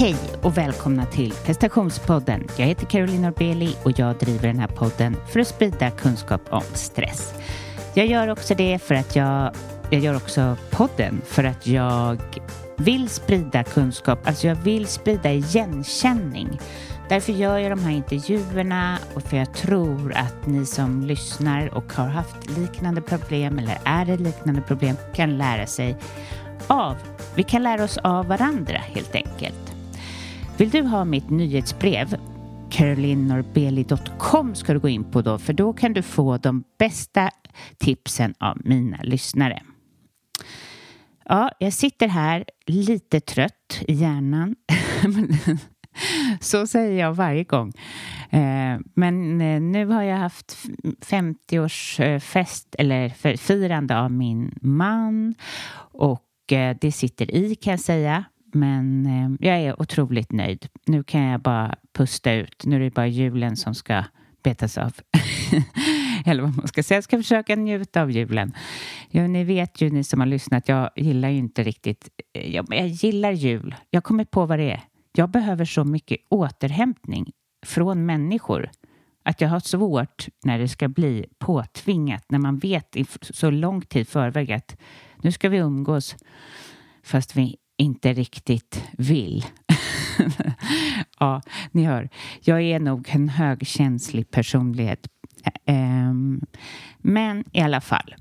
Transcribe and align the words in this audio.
Hej 0.00 0.16
och 0.42 0.58
välkomna 0.58 1.06
till 1.06 1.32
prestationspodden. 1.32 2.48
Jag 2.56 2.66
heter 2.66 2.86
Caroline 2.86 3.22
Norbeli 3.22 3.76
och 3.84 3.98
jag 3.98 4.16
driver 4.16 4.48
den 4.48 4.58
här 4.58 4.68
podden 4.68 5.16
för 5.28 5.40
att 5.40 5.46
sprida 5.46 5.90
kunskap 5.90 6.40
om 6.50 6.62
stress. 6.74 7.34
Jag 7.94 8.06
gör 8.06 8.28
också 8.28 8.54
det 8.54 8.78
för 8.78 8.94
att 8.94 9.16
jag, 9.16 9.54
jag 9.90 10.00
gör 10.00 10.16
också 10.16 10.56
podden 10.70 11.20
för 11.24 11.44
att 11.44 11.66
jag 11.66 12.20
vill 12.76 13.08
sprida 13.08 13.64
kunskap, 13.64 14.18
alltså 14.26 14.46
jag 14.46 14.54
vill 14.54 14.86
sprida 14.86 15.32
igenkänning. 15.32 16.60
Därför 17.08 17.32
gör 17.32 17.58
jag 17.58 17.72
de 17.72 17.80
här 17.80 17.92
intervjuerna 17.92 18.98
och 19.14 19.22
för 19.22 19.36
jag 19.36 19.54
tror 19.54 20.12
att 20.12 20.46
ni 20.46 20.66
som 20.66 21.02
lyssnar 21.02 21.74
och 21.74 21.92
har 21.92 22.06
haft 22.06 22.58
liknande 22.58 23.00
problem 23.00 23.58
eller 23.58 23.78
är 23.84 24.10
i 24.10 24.16
liknande 24.16 24.60
problem 24.60 24.96
kan 25.14 25.38
lära 25.38 25.66
sig 25.66 25.96
av. 26.66 26.96
Vi 27.34 27.42
kan 27.42 27.62
lära 27.62 27.84
oss 27.84 27.98
av 27.98 28.26
varandra 28.26 28.78
helt 28.78 29.14
enkelt. 29.14 29.69
Vill 30.60 30.70
du 30.70 30.82
ha 30.82 31.04
mitt 31.04 31.30
nyhetsbrev 31.30 32.16
carolinnorbeli.com 32.70 34.54
ska 34.54 34.72
du 34.72 34.78
gå 34.78 34.88
in 34.88 35.04
på 35.04 35.22
då 35.22 35.38
för 35.38 35.52
då 35.52 35.72
kan 35.72 35.92
du 35.92 36.02
få 36.02 36.36
de 36.38 36.64
bästa 36.78 37.30
tipsen 37.78 38.34
av 38.38 38.58
mina 38.64 39.02
lyssnare. 39.02 39.62
Ja, 41.24 41.50
jag 41.58 41.72
sitter 41.72 42.08
här 42.08 42.44
lite 42.66 43.20
trött 43.20 43.82
i 43.88 43.92
hjärnan. 43.92 44.56
Så 46.40 46.66
säger 46.66 47.00
jag 47.00 47.14
varje 47.14 47.44
gång. 47.44 47.72
Eh, 48.30 48.78
men 48.94 49.40
eh, 49.40 49.60
nu 49.60 49.86
har 49.86 50.02
jag 50.02 50.16
haft 50.16 50.56
50-årsfest 51.00 52.74
eller 52.78 53.36
firande 53.36 54.00
av 54.00 54.12
min 54.12 54.58
man 54.62 55.34
och 55.92 56.52
eh, 56.52 56.76
det 56.80 56.92
sitter 56.92 57.34
i 57.34 57.54
kan 57.54 57.70
jag 57.70 57.80
säga. 57.80 58.24
Men 58.54 59.06
eh, 59.06 59.48
jag 59.48 59.58
är 59.60 59.82
otroligt 59.82 60.32
nöjd. 60.32 60.68
Nu 60.86 61.02
kan 61.02 61.22
jag 61.22 61.40
bara 61.40 61.76
pusta 61.92 62.32
ut. 62.32 62.64
Nu 62.64 62.76
är 62.76 62.80
det 62.80 62.94
bara 62.94 63.06
julen 63.06 63.56
som 63.56 63.74
ska 63.74 64.04
betas 64.42 64.78
av. 64.78 64.92
Eller 66.26 66.42
vad 66.42 66.56
man 66.56 66.68
ska 66.68 66.82
säga. 66.82 66.96
Jag 66.96 67.04
ska 67.04 67.16
försöka 67.16 67.56
njuta 67.56 68.02
av 68.02 68.10
julen. 68.10 68.52
Ja, 69.10 69.26
ni 69.26 69.44
vet 69.44 69.80
ju, 69.80 69.90
ni 69.90 70.04
som 70.04 70.20
har 70.20 70.26
lyssnat, 70.26 70.68
jag 70.68 70.90
gillar 70.96 71.28
ju 71.28 71.38
inte 71.38 71.62
riktigt... 71.62 72.08
Eh, 72.32 72.54
jag, 72.54 72.66
jag 72.70 72.88
gillar 72.88 73.32
jul. 73.32 73.74
Jag 73.90 74.04
kommer 74.04 74.24
på 74.24 74.46
vad 74.46 74.58
det 74.58 74.70
är. 74.70 74.80
Jag 75.12 75.30
behöver 75.30 75.64
så 75.64 75.84
mycket 75.84 76.18
återhämtning 76.28 77.32
från 77.66 78.06
människor 78.06 78.70
att 79.22 79.40
jag 79.40 79.48
har 79.48 79.60
svårt 79.60 80.28
när 80.44 80.58
det 80.58 80.68
ska 80.68 80.88
bli 80.88 81.26
påtvingat, 81.38 82.24
när 82.28 82.38
man 82.38 82.58
vet 82.58 82.96
i 82.96 83.06
så 83.20 83.50
lång 83.50 83.82
tid 83.82 84.08
förväg 84.08 84.52
att 84.52 84.76
nu 85.16 85.32
ska 85.32 85.48
vi 85.48 85.58
umgås 85.58 86.16
fast 87.02 87.36
vi 87.36 87.56
inte 87.80 88.12
riktigt 88.12 88.84
vill. 88.98 89.44
ja, 91.18 91.42
ni 91.72 91.84
hör, 91.84 92.08
jag 92.40 92.62
är 92.62 92.80
nog 92.80 93.08
en 93.10 93.28
högkänslig 93.28 94.30
personlighet. 94.30 95.08
Ehm, 95.66 96.40
men 96.98 97.44
i 97.52 97.60
alla 97.60 97.80
fall. 97.80 98.14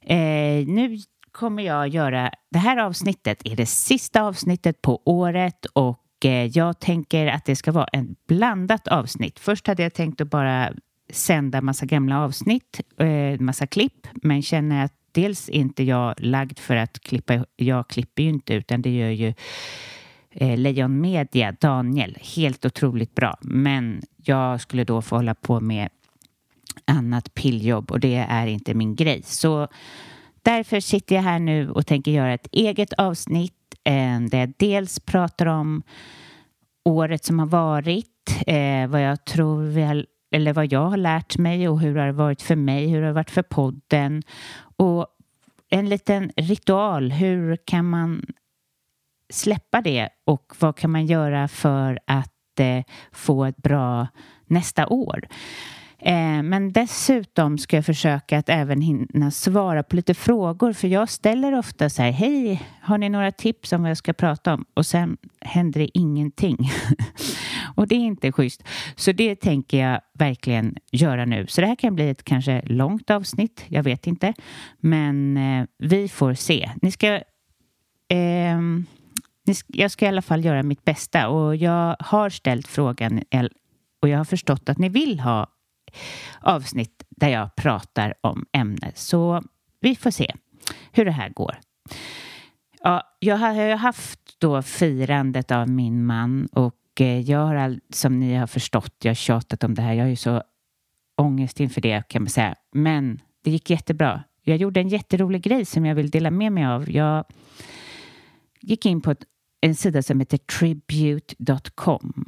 Eh, 0.00 0.66
nu 0.66 0.98
kommer 1.32 1.62
jag 1.62 1.88
göra... 1.88 2.30
Det 2.50 2.58
här 2.58 2.76
avsnittet 2.76 3.42
är 3.44 3.56
det 3.56 3.66
sista 3.66 4.22
avsnittet 4.22 4.82
på 4.82 5.02
året 5.04 5.64
och 5.64 6.24
eh, 6.24 6.46
jag 6.46 6.80
tänker 6.80 7.26
att 7.26 7.44
det 7.44 7.56
ska 7.56 7.72
vara 7.72 7.88
ett 7.92 8.26
blandat 8.28 8.88
avsnitt. 8.88 9.38
Först 9.40 9.66
hade 9.66 9.82
jag 9.82 9.94
tänkt 9.94 10.20
att 10.20 10.30
bara 10.30 10.72
sända 11.10 11.60
massa 11.60 11.86
gamla 11.86 12.20
avsnitt, 12.20 12.80
eh, 12.98 13.40
massa 13.40 13.66
klipp, 13.66 14.06
men 14.22 14.42
känner 14.42 14.84
att 14.84 14.92
dels 15.14 15.48
inte 15.48 15.82
jag 15.82 16.14
lagd 16.18 16.58
för 16.58 16.76
att 16.76 17.00
klippa. 17.00 17.44
Jag 17.56 17.88
klipper 17.88 18.22
ju 18.22 18.28
inte, 18.28 18.54
utan 18.54 18.82
det 18.82 18.96
gör 18.96 19.10
ju 19.10 19.34
eh, 20.30 20.58
Lejon 20.58 21.00
Media, 21.00 21.52
Daniel, 21.60 22.18
helt 22.36 22.64
otroligt 22.64 23.14
bra. 23.14 23.38
Men 23.40 24.02
jag 24.16 24.60
skulle 24.60 24.84
då 24.84 25.02
få 25.02 25.16
hålla 25.16 25.34
på 25.34 25.60
med 25.60 25.88
annat 26.84 27.34
pilljobb 27.34 27.90
och 27.90 28.00
det 28.00 28.26
är 28.28 28.46
inte 28.46 28.74
min 28.74 28.94
grej. 28.94 29.22
Så 29.24 29.68
därför 30.42 30.80
sitter 30.80 31.14
jag 31.14 31.22
här 31.22 31.38
nu 31.38 31.70
och 31.70 31.86
tänker 31.86 32.10
göra 32.10 32.34
ett 32.34 32.48
eget 32.52 32.92
avsnitt 32.92 33.74
eh, 33.84 34.20
där 34.20 34.38
jag 34.38 34.52
dels 34.56 35.00
pratar 35.00 35.46
om 35.46 35.82
året 36.84 37.24
som 37.24 37.38
har 37.38 37.46
varit, 37.46 38.42
eh, 38.46 38.86
vad 38.86 39.02
jag 39.02 39.24
tror 39.24 39.62
vi 39.62 39.82
har, 39.82 40.06
eller 40.34 40.52
vad 40.52 40.72
jag 40.72 40.90
har 40.90 40.96
lärt 40.96 41.38
mig 41.38 41.68
och 41.68 41.80
hur 41.80 41.94
det 41.94 42.00
har 42.00 42.12
varit 42.12 42.42
för 42.42 42.56
mig, 42.56 42.88
hur 42.88 43.00
det 43.00 43.06
har 43.06 43.14
varit 43.14 43.30
för 43.30 43.42
podden 43.42 44.22
och 44.76 45.06
en 45.68 45.88
liten 45.88 46.32
ritual. 46.36 47.12
Hur 47.12 47.56
kan 47.56 47.84
man 47.84 48.26
släppa 49.32 49.80
det 49.80 50.08
och 50.24 50.54
vad 50.58 50.76
kan 50.76 50.90
man 50.90 51.06
göra 51.06 51.48
för 51.48 51.98
att 52.06 52.60
eh, 52.60 52.84
få 53.12 53.44
ett 53.44 53.56
bra 53.56 54.06
nästa 54.46 54.86
år? 54.86 55.28
Eh, 56.06 56.42
men 56.42 56.72
dessutom 56.72 57.58
ska 57.58 57.76
jag 57.76 57.86
försöka 57.86 58.38
att 58.38 58.48
även 58.48 58.80
hinna 58.80 59.30
svara 59.30 59.82
på 59.82 59.96
lite 59.96 60.14
frågor 60.14 60.72
för 60.72 60.88
jag 60.88 61.08
ställer 61.08 61.58
ofta 61.58 61.90
så 61.90 62.02
här, 62.02 62.10
hej, 62.10 62.62
har 62.82 62.98
ni 62.98 63.08
några 63.08 63.32
tips 63.32 63.72
om 63.72 63.82
vad 63.82 63.90
jag 63.90 63.96
ska 63.96 64.12
prata 64.12 64.54
om? 64.54 64.64
Och 64.74 64.86
sen 64.86 65.16
händer 65.40 65.80
det 65.80 65.98
ingenting. 65.98 66.70
och 67.74 67.88
det 67.88 67.94
är 67.94 67.98
inte 67.98 68.32
schysst. 68.32 68.62
Så 68.96 69.12
det 69.12 69.36
tänker 69.36 69.78
jag 69.78 70.00
verkligen 70.14 70.76
göra 70.92 71.24
nu. 71.24 71.46
Så 71.46 71.60
det 71.60 71.66
här 71.66 71.76
kan 71.76 71.94
bli 71.94 72.10
ett 72.10 72.24
kanske 72.24 72.62
långt 72.66 73.10
avsnitt, 73.10 73.64
jag 73.68 73.82
vet 73.82 74.06
inte. 74.06 74.34
Men 74.80 75.36
eh, 75.36 75.66
vi 75.78 76.08
får 76.08 76.34
se. 76.34 76.70
Ni 76.82 76.90
ska 76.90 77.14
eh, 78.08 78.60
jag 79.66 79.90
ska 79.90 80.04
i 80.04 80.08
alla 80.08 80.22
fall 80.22 80.44
göra 80.44 80.62
mitt 80.62 80.84
bästa 80.84 81.28
och 81.28 81.56
jag 81.56 81.96
har 82.00 82.30
ställt 82.30 82.66
frågan 82.66 83.22
och 84.02 84.08
jag 84.08 84.18
har 84.18 84.24
förstått 84.24 84.68
att 84.68 84.78
ni 84.78 84.88
vill 84.88 85.20
ha 85.20 85.53
avsnitt 86.40 87.04
där 87.08 87.28
jag 87.28 87.56
pratar 87.56 88.14
om 88.20 88.46
ämnet. 88.52 88.98
Så 88.98 89.42
vi 89.80 89.96
får 89.96 90.10
se 90.10 90.34
hur 90.92 91.04
det 91.04 91.10
här 91.10 91.28
går. 91.28 91.56
Ja, 92.80 93.02
jag 93.18 93.36
har 93.36 93.52
ju 93.54 93.74
haft 93.74 94.20
då 94.38 94.62
firandet 94.62 95.50
av 95.50 95.68
min 95.68 96.06
man 96.06 96.46
och 96.52 97.00
eh, 97.00 97.20
jag 97.20 97.38
har, 97.38 97.54
all, 97.54 97.80
som 97.90 98.20
ni 98.20 98.34
har 98.34 98.46
förstått, 98.46 98.94
jag 99.02 99.10
har 99.10 99.14
tjatat 99.14 99.64
om 99.64 99.74
det 99.74 99.82
här. 99.82 99.92
Jag 99.92 100.04
har 100.04 100.10
ju 100.10 100.16
så 100.16 100.42
ångest 101.16 101.60
inför 101.60 101.80
det 101.80 102.08
kan 102.08 102.22
man 102.22 102.28
säga. 102.28 102.54
Men 102.72 103.20
det 103.42 103.50
gick 103.50 103.70
jättebra. 103.70 104.24
Jag 104.42 104.56
gjorde 104.56 104.80
en 104.80 104.88
jätterolig 104.88 105.42
grej 105.42 105.64
som 105.64 105.86
jag 105.86 105.94
vill 105.94 106.10
dela 106.10 106.30
med 106.30 106.52
mig 106.52 106.66
av. 106.66 106.90
Jag 106.90 107.24
gick 108.60 108.86
in 108.86 109.00
på 109.00 109.14
en 109.60 109.74
sida 109.74 110.02
som 110.02 110.20
heter 110.20 110.38
tribute.com 110.38 112.23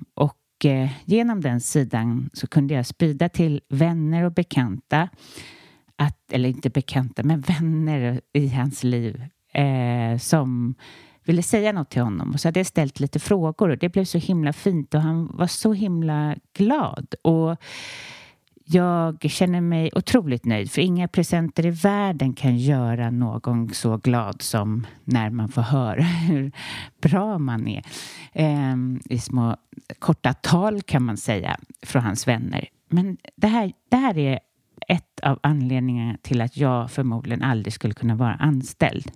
och 0.56 0.64
eh, 0.64 0.90
genom 1.04 1.40
den 1.40 1.60
sidan 1.60 2.30
så 2.32 2.46
kunde 2.46 2.74
jag 2.74 2.86
sprida 2.86 3.28
till 3.28 3.60
vänner 3.68 4.24
och 4.24 4.32
bekanta, 4.32 5.08
att, 5.96 6.32
eller 6.32 6.48
inte 6.48 6.70
bekanta, 6.70 7.22
men 7.22 7.40
vänner 7.40 8.20
i 8.32 8.48
hans 8.48 8.84
liv 8.84 9.24
eh, 9.52 10.18
som 10.18 10.74
ville 11.24 11.42
säga 11.42 11.72
något 11.72 11.90
till 11.90 12.02
honom. 12.02 12.30
Och 12.32 12.40
så 12.40 12.48
hade 12.48 12.60
jag 12.60 12.66
ställt 12.66 13.00
lite 13.00 13.18
frågor 13.18 13.68
och 13.68 13.78
det 13.78 13.88
blev 13.88 14.04
så 14.04 14.18
himla 14.18 14.52
fint 14.52 14.94
och 14.94 15.00
han 15.00 15.36
var 15.36 15.46
så 15.46 15.72
himla 15.72 16.36
glad. 16.56 17.14
Och 17.22 17.56
jag 18.68 19.30
känner 19.30 19.60
mig 19.60 19.90
otroligt 19.94 20.44
nöjd 20.44 20.70
för 20.70 20.82
inga 20.82 21.08
presenter 21.08 21.66
i 21.66 21.70
världen 21.70 22.32
kan 22.32 22.56
göra 22.56 23.10
någon 23.10 23.74
så 23.74 23.96
glad 23.96 24.42
som 24.42 24.86
när 25.04 25.30
man 25.30 25.48
får 25.48 25.62
höra 25.62 26.02
hur 26.02 26.52
bra 27.02 27.38
man 27.38 27.68
är. 27.68 27.84
Ehm, 28.32 29.00
I 29.04 29.18
små 29.18 29.56
korta 29.98 30.32
tal 30.34 30.82
kan 30.82 31.02
man 31.02 31.16
säga 31.16 31.56
från 31.82 32.02
hans 32.02 32.28
vänner. 32.28 32.68
Men 32.88 33.16
det 33.36 33.46
här, 33.46 33.72
det 33.88 33.96
här 33.96 34.18
är 34.18 34.40
ett 34.88 35.20
av 35.22 35.38
anledningarna 35.42 36.16
till 36.22 36.40
att 36.40 36.56
jag 36.56 36.90
förmodligen 36.90 37.42
aldrig 37.42 37.72
skulle 37.72 37.94
kunna 37.94 38.14
vara 38.14 38.34
anställd. 38.34 39.10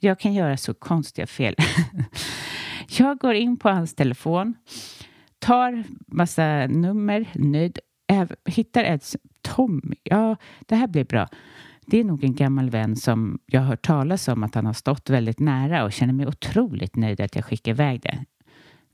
Jag 0.00 0.20
kan 0.20 0.34
göra 0.34 0.56
så 0.56 0.74
konstiga 0.74 1.26
fel. 1.26 1.54
jag 2.98 3.18
går 3.18 3.34
in 3.34 3.56
på 3.56 3.68
hans 3.68 3.94
telefon, 3.94 4.54
tar 5.38 5.84
massa 6.06 6.66
nummer, 6.66 7.26
nöjd 7.34 7.78
hittar 8.44 8.84
ett 8.84 9.16
Tommy. 9.42 9.96
Ja, 10.02 10.36
det 10.60 10.76
här 10.76 10.86
blir 10.86 11.04
bra. 11.04 11.28
Det 11.86 12.00
är 12.00 12.04
nog 12.04 12.24
en 12.24 12.34
gammal 12.34 12.70
vän 12.70 12.96
som 12.96 13.38
jag 13.46 13.60
har 13.60 13.66
hört 13.66 13.86
talas 13.86 14.28
om 14.28 14.42
att 14.42 14.54
han 14.54 14.66
har 14.66 14.72
stått 14.72 15.10
väldigt 15.10 15.38
nära 15.38 15.84
och 15.84 15.92
känner 15.92 16.12
mig 16.12 16.26
otroligt 16.26 16.96
nöjd 16.96 17.20
att 17.20 17.34
jag 17.34 17.44
skickar 17.44 17.72
iväg 17.72 18.00
det. 18.00 18.24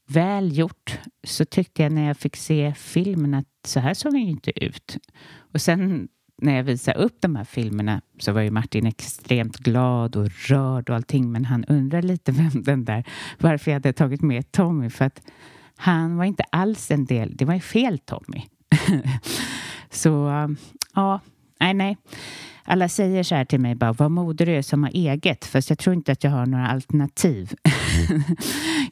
Väl 0.09 0.59
gjort, 0.59 0.99
så 1.25 1.45
tyckte 1.45 1.83
jag 1.83 1.93
när 1.93 2.07
jag 2.07 2.17
fick 2.17 2.37
se 2.37 2.75
filmen 2.77 3.35
att 3.35 3.47
så 3.65 3.81
här 3.81 3.95
såg 3.95 4.13
den 4.13 4.21
ju 4.21 4.31
inte 4.31 4.65
ut. 4.65 4.99
Och 5.53 5.61
sen 5.61 6.09
när 6.43 6.57
jag 6.57 6.65
visade 6.65 6.99
upp 6.99 7.17
de 7.21 7.37
här 7.37 7.45
filmerna 7.45 8.01
så 8.19 8.33
var 8.33 8.41
ju 8.41 8.51
Martin 8.51 8.87
extremt 8.87 9.57
glad 9.57 10.17
och 10.17 10.29
rörd 10.49 10.91
och 10.91 10.97
allting 10.97 11.33
men 11.33 11.45
han 11.45 11.65
undrar 11.65 12.03
lite 12.03 12.33
vem 12.53 12.63
den 12.63 12.85
där, 12.85 13.05
varför 13.39 13.71
jag 13.71 13.75
hade 13.75 13.93
tagit 13.93 14.23
med 14.23 14.53
Tommy 14.53 14.91
för 14.91 15.05
att 15.05 15.23
han 15.77 16.17
var 16.17 16.25
inte 16.25 16.45
alls 16.51 16.91
en 16.91 17.05
del, 17.05 17.37
det 17.37 17.45
var 17.45 17.55
ju 17.55 17.61
fel 17.61 17.99
Tommy. 17.99 18.43
så 19.91 20.11
um, 20.11 20.57
ja, 20.95 21.21
nej, 21.61 21.75
nej. 21.75 21.97
alla 22.65 22.89
säger 22.89 23.23
så 23.23 23.35
här 23.35 23.45
till 23.45 23.61
mig, 23.61 23.75
bara, 23.75 23.93
vad 23.93 24.11
moder 24.11 24.47
du 24.47 24.53
är 24.53 24.63
som 24.63 24.83
har 24.83 24.91
eget, 24.91 25.45
fast 25.45 25.71
jag 25.71 25.79
tror 25.79 25.95
inte 25.95 26.13
att 26.13 26.25
jag 26.25 26.31
har 26.31 26.47
några 26.47 26.67
alternativ. 26.67 27.55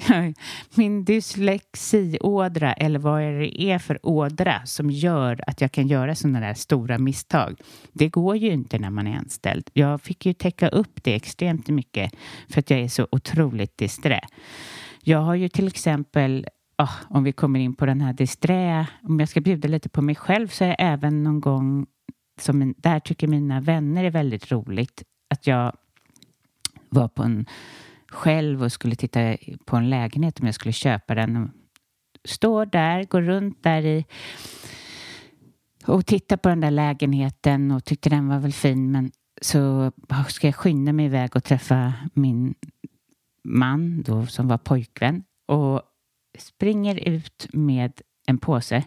Min 0.75 1.05
dyslexiådra, 1.05 2.73
eller 2.73 2.99
vad 2.99 3.21
det 3.21 3.62
är 3.62 3.79
för 3.79 3.99
ådra 4.03 4.67
som 4.67 4.91
gör 4.91 5.41
att 5.47 5.61
jag 5.61 5.73
kan 5.73 5.88
göra 5.88 6.15
sådana 6.15 6.41
där 6.41 6.55
stora 6.55 6.99
misstag, 6.99 7.61
det 7.93 8.09
går 8.09 8.37
ju 8.37 8.53
inte 8.53 8.79
när 8.79 8.91
man 8.91 9.06
är 9.06 9.19
anställd. 9.19 9.70
Jag 9.73 10.00
fick 10.00 10.27
ju 10.27 10.32
täcka 10.32 10.69
upp 10.69 11.05
det 11.05 11.15
extremt 11.15 11.69
mycket 11.69 12.12
för 12.49 12.61
att 12.61 12.70
jag 12.70 12.81
är 12.81 12.88
så 12.88 13.09
otroligt 13.11 13.79
disträ. 13.79 14.20
Jag 15.06 15.19
har 15.19 15.35
ju 15.35 15.49
till 15.49 15.67
exempel 15.67 16.47
Oh, 16.79 16.94
om 17.09 17.25
vi 17.25 17.32
kommer 17.32 17.61
in 17.61 17.75
på 17.75 17.87
den 17.87 18.00
här 18.00 18.12
disträ, 18.12 18.87
om 19.03 19.21
jag 19.21 19.29
ska 19.29 19.41
bjuda 19.41 19.69
lite 19.69 19.88
på 19.88 20.03
mig 20.03 20.15
själv 20.15 20.49
så 20.49 20.65
är 20.65 20.69
jag 20.69 20.76
även 20.79 21.23
någon 21.23 21.41
gång 21.41 21.87
som 22.41 22.62
en, 22.62 22.75
där 22.79 23.00
tycker 23.00 23.29
mina 23.29 23.61
vänner 23.61 24.05
är 24.05 24.11
väldigt 24.11 24.53
roligt 24.53 25.03
att 25.31 25.47
jag 25.47 25.73
var 26.88 27.09
på 27.09 27.23
en 27.23 27.47
själv 28.09 28.62
och 28.62 28.73
skulle 28.73 28.97
titta 28.97 29.37
på 29.65 29.76
en 29.76 29.91
lägenhet 29.91 30.41
om 30.41 30.47
jag 30.47 30.55
skulle 30.55 30.73
köpa 30.73 31.15
den. 31.15 31.50
Står 32.25 32.67
där, 32.67 33.05
går 33.05 33.23
runt 33.23 33.62
där 33.62 33.82
i 33.82 34.05
och 35.87 36.06
tittar 36.06 36.37
på 36.37 36.49
den 36.49 36.61
där 36.61 36.70
lägenheten 36.70 37.70
och 37.70 37.85
tyckte 37.85 38.11
den 38.11 38.29
var 38.29 38.38
väl 38.38 38.53
fin 38.53 38.93
men 38.93 39.11
så 39.43 39.93
ska 40.29 40.47
jag 40.47 40.55
skynda 40.55 40.93
mig 40.93 41.06
iväg 41.06 41.37
och 41.37 41.44
träffa 41.44 41.93
min 42.15 42.55
man 43.44 44.03
då 44.03 44.27
som 44.27 44.49
var 44.49 44.59
pojkvän 44.59 45.25
och 45.47 45.82
springer 46.38 47.08
ut 47.08 47.46
med 47.52 48.00
en 48.26 48.38
påse 48.38 48.84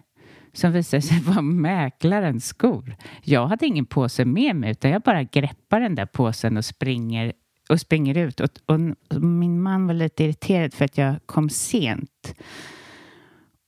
som 0.53 0.71
visade 0.71 1.01
sig 1.01 1.19
vara 1.25 1.41
mäklarens 1.41 2.45
skor. 2.45 2.95
Jag 3.23 3.47
hade 3.47 3.65
ingen 3.65 3.85
påse 3.85 4.25
med 4.25 4.55
mig 4.55 4.71
utan 4.71 4.91
jag 4.91 5.01
bara 5.01 5.23
greppar 5.23 5.79
den 5.79 5.95
där 5.95 6.05
påsen 6.05 6.57
och 6.57 6.65
springer 6.65 7.33
och 7.69 7.81
springer 7.81 8.17
ut. 8.17 8.39
Och, 8.39 8.49
och, 8.65 8.79
och, 9.09 9.21
min 9.21 9.61
man 9.61 9.87
var 9.87 9.93
lite 9.93 10.23
irriterad 10.23 10.73
för 10.73 10.85
att 10.85 10.97
jag 10.97 11.15
kom 11.25 11.49
sent. 11.49 12.35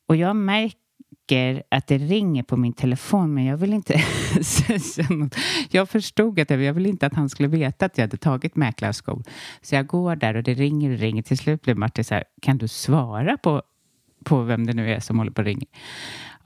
Och 0.08 0.16
jag 0.16 0.36
märker 0.36 0.89
att 1.70 1.88
det 1.88 1.98
ringer 1.98 2.44
på 2.44 2.58
min 2.58 2.74
telefon 2.74 3.34
men 3.34 3.46
jag 3.46 3.58
vill 3.58 3.74
inte 3.74 4.00
säga 4.42 5.08
något. 5.10 5.36
Jag 5.70 5.90
förstod 5.90 6.40
att 6.40 6.50
jag, 6.50 6.62
jag 6.62 6.74
ville 6.74 6.90
inte 6.90 7.06
att 7.06 7.14
han 7.14 7.30
skulle 7.30 7.50
veta 7.50 7.86
att 7.86 7.98
jag 7.98 8.04
hade 8.04 8.18
tagit 8.18 8.56
mäklarskor. 8.56 9.24
Så 9.62 9.76
jag 9.76 9.88
går 9.88 10.16
där 10.16 10.36
och 10.36 10.44
det 10.44 10.54
ringer 10.54 10.92
och 10.92 11.00
ringer. 11.00 11.22
Till 11.22 11.38
slut 11.38 11.62
blir 11.62 11.76
Martin 11.76 12.04
så 12.04 12.14
här, 12.14 12.24
kan 12.42 12.58
du 12.58 12.68
svara 12.68 13.38
på, 13.38 13.62
på 14.24 14.42
vem 14.42 14.66
det 14.66 14.74
nu 14.74 14.94
är 14.94 15.00
som 15.00 15.18
håller 15.18 15.32
på 15.32 15.42
och 15.42 15.46
ringer? 15.46 15.68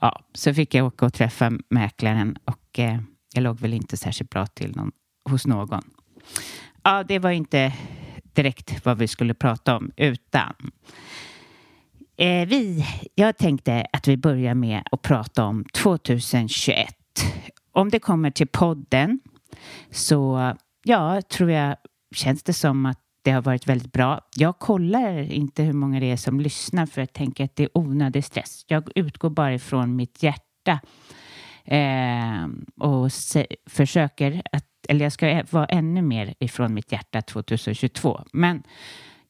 Ja, 0.00 0.20
så 0.32 0.54
fick 0.54 0.74
jag 0.74 0.86
åka 0.86 1.06
och 1.06 1.14
träffa 1.14 1.52
mäklaren 1.68 2.36
och 2.44 2.78
eh, 2.78 2.98
jag 3.34 3.42
låg 3.42 3.60
väl 3.60 3.74
inte 3.74 3.96
särskilt 3.96 4.30
bra 4.30 4.46
till 4.46 4.76
någon, 4.76 4.92
hos 5.30 5.46
någon. 5.46 5.82
Ja, 6.82 7.04
det 7.04 7.18
var 7.18 7.30
inte 7.30 7.72
direkt 8.32 8.84
vad 8.84 8.98
vi 8.98 9.08
skulle 9.08 9.34
prata 9.34 9.76
om, 9.76 9.90
utan 9.96 10.54
eh, 12.16 12.48
vi, 12.48 12.86
jag 13.14 13.36
tänkte 13.36 13.86
att 13.92 14.08
vi 14.08 14.16
börjar 14.16 14.54
med 14.54 14.82
att 14.90 15.02
prata 15.02 15.44
om 15.44 15.64
2021. 15.64 16.88
Om 17.72 17.90
det 17.90 17.98
kommer 17.98 18.30
till 18.30 18.48
podden 18.48 19.20
så 19.90 20.52
ja, 20.84 21.22
tror 21.22 21.50
jag, 21.50 21.76
känns 22.14 22.42
det 22.42 22.52
som 22.52 22.86
att 22.86 23.00
det 23.24 23.30
har 23.30 23.42
varit 23.42 23.66
väldigt 23.66 23.92
bra. 23.92 24.20
Jag 24.36 24.58
kollar 24.58 25.32
inte 25.32 25.62
hur 25.62 25.72
många 25.72 26.00
det 26.00 26.10
är 26.10 26.16
som 26.16 26.40
lyssnar 26.40 26.86
för 26.86 27.00
jag 27.00 27.12
tänker 27.12 27.44
att 27.44 27.56
det 27.56 27.62
är 27.62 27.78
onödig 27.78 28.24
stress. 28.24 28.64
Jag 28.68 28.88
utgår 28.94 29.30
bara 29.30 29.54
ifrån 29.54 29.96
mitt 29.96 30.22
hjärta 30.22 30.80
eh, 31.64 32.46
och 32.80 33.12
se, 33.12 33.46
försöker 33.66 34.42
att, 34.52 34.66
eller 34.88 35.04
jag 35.04 35.12
ska 35.12 35.42
vara 35.50 35.66
ännu 35.66 36.02
mer 36.02 36.34
ifrån 36.38 36.74
mitt 36.74 36.92
hjärta 36.92 37.22
2022. 37.22 38.20
Men 38.32 38.62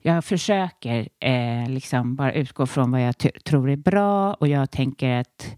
jag 0.06 0.24
försöker 0.24 1.08
eh, 1.20 1.68
liksom 1.68 2.16
bara 2.16 2.32
utgå 2.32 2.66
från 2.66 2.90
vad 2.90 3.02
jag 3.02 3.14
tror 3.44 3.70
är 3.70 3.76
bra 3.76 4.34
och 4.34 4.48
jag 4.48 4.70
tänker 4.70 5.20
att 5.20 5.56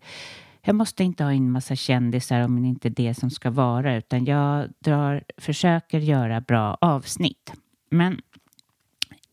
jag 0.62 0.75
måste 0.75 1.04
inte 1.04 1.25
ha 1.25 1.32
in 1.32 1.50
massa 1.50 1.76
kändisar 1.76 2.40
om 2.40 2.62
det 2.62 2.69
inte 2.69 2.88
är 2.88 2.90
det 2.90 3.14
som 3.14 3.31
ska 3.31 3.50
vara 3.50 3.96
utan 3.96 4.25
jag 4.25 4.69
drar, 4.78 5.25
försöker 5.37 5.98
göra 5.98 6.40
bra 6.40 6.78
avsnitt. 6.81 7.52
Men 7.90 8.20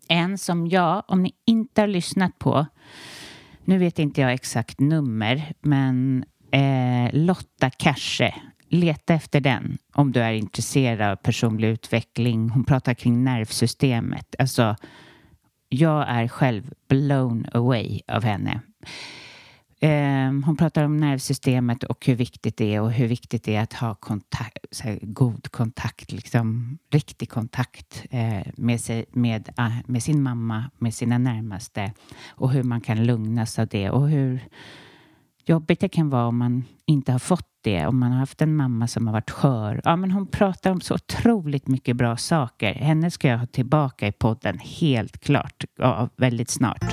en 0.07 0.37
som 0.37 0.67
jag, 0.67 1.03
om 1.07 1.23
ni 1.23 1.31
inte 1.45 1.81
har 1.81 1.87
lyssnat 1.87 2.39
på, 2.39 2.65
nu 3.65 3.77
vet 3.77 3.99
inte 3.99 4.21
jag 4.21 4.33
exakt 4.33 4.79
nummer, 4.79 5.53
men 5.61 6.25
eh, 6.51 7.09
Lotta 7.13 7.69
Kasche, 7.69 8.33
leta 8.73 9.13
efter 9.13 9.39
den 9.39 9.77
om 9.93 10.11
du 10.11 10.19
är 10.19 10.33
intresserad 10.33 11.11
av 11.11 11.15
personlig 11.15 11.67
utveckling. 11.67 12.49
Hon 12.49 12.63
pratar 12.63 12.93
kring 12.93 13.23
nervsystemet. 13.23 14.35
Alltså, 14.39 14.75
jag 15.69 16.09
är 16.09 16.27
själv 16.27 16.73
blown 16.87 17.47
away 17.53 18.01
av 18.07 18.23
henne. 18.23 18.61
Ehm, 19.85 20.43
hon 20.43 20.57
pratar 20.57 20.83
om 20.83 20.97
nervsystemet 20.97 21.83
och 21.83 22.05
hur 22.05 22.15
viktigt 22.15 22.57
det 22.57 22.75
är 22.75 22.81
och 22.81 22.91
hur 22.91 23.07
viktigt 23.07 23.43
det 23.43 23.55
är 23.55 23.63
att 23.63 23.73
ha 23.73 23.95
kontakt, 23.95 24.79
här, 24.79 24.99
god 25.01 25.51
kontakt, 25.51 26.11
liksom 26.11 26.77
riktig 26.91 27.29
kontakt 27.29 28.05
eh, 28.09 28.47
med, 28.55 28.81
sig, 28.81 29.05
med, 29.11 29.49
ah, 29.55 29.71
med 29.85 30.03
sin 30.03 30.23
mamma, 30.23 30.71
med 30.77 30.93
sina 30.93 31.17
närmaste 31.17 31.91
och 32.27 32.51
hur 32.51 32.63
man 32.63 32.81
kan 32.81 33.05
lugnas 33.05 33.59
av 33.59 33.67
det 33.67 33.89
och 33.89 34.09
hur 34.09 34.43
jobbigt 35.45 35.79
det 35.79 35.89
kan 35.89 36.09
vara 36.09 36.27
om 36.27 36.37
man 36.37 36.63
inte 36.85 37.11
har 37.11 37.19
fått 37.19 37.52
det, 37.63 37.85
om 37.85 37.99
man 37.99 38.11
har 38.11 38.19
haft 38.19 38.41
en 38.41 38.55
mamma 38.55 38.87
som 38.87 39.07
har 39.07 39.13
varit 39.13 39.31
skör. 39.31 39.81
Ja, 39.83 39.95
men 39.95 40.11
hon 40.11 40.27
pratar 40.27 40.71
om 40.71 40.81
så 40.81 40.93
otroligt 40.93 41.67
mycket 41.67 41.95
bra 41.95 42.17
saker. 42.17 42.73
Henne 42.73 43.11
ska 43.11 43.27
jag 43.27 43.37
ha 43.37 43.45
tillbaka 43.45 44.07
i 44.07 44.11
podden, 44.11 44.59
helt 44.59 45.17
klart, 45.17 45.63
ja, 45.77 46.09
väldigt 46.17 46.49
snart. 46.49 46.83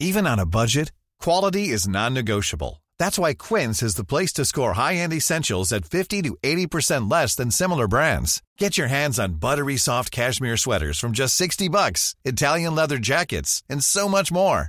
Even 0.00 0.26
on 0.26 0.38
a 0.38 0.46
budget, 0.46 0.92
quality 1.24 1.74
is 1.74 1.88
non-negotiable. 1.88 2.82
That's 3.00 3.18
why 3.18 3.34
Quince 3.34 3.82
is 3.82 3.94
the 3.94 4.04
place 4.04 4.32
to 4.34 4.44
score 4.44 4.72
high-end 4.74 5.12
essentials 5.12 5.72
at 5.72 5.84
50 5.84 6.22
to 6.22 6.36
80% 6.42 7.10
less 7.10 7.36
than 7.36 7.50
similar 7.50 7.88
brands. 7.88 8.42
Get 8.58 8.78
your 8.78 8.88
hands 8.88 9.18
on 9.18 9.40
buttery 9.40 9.76
soft 9.76 10.10
cashmere 10.12 10.56
sweaters 10.56 10.98
from 11.00 11.12
just 11.12 11.34
60 11.36 11.68
bucks, 11.68 12.14
Italian 12.24 12.74
leather 12.74 12.98
jackets, 12.98 13.62
and 13.68 13.82
so 13.82 14.08
much 14.08 14.30
more. 14.32 14.68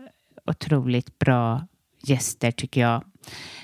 otroligt 0.45 1.19
bra 1.19 1.67
gäster 2.03 2.51
tycker 2.51 2.81
jag. 2.81 3.03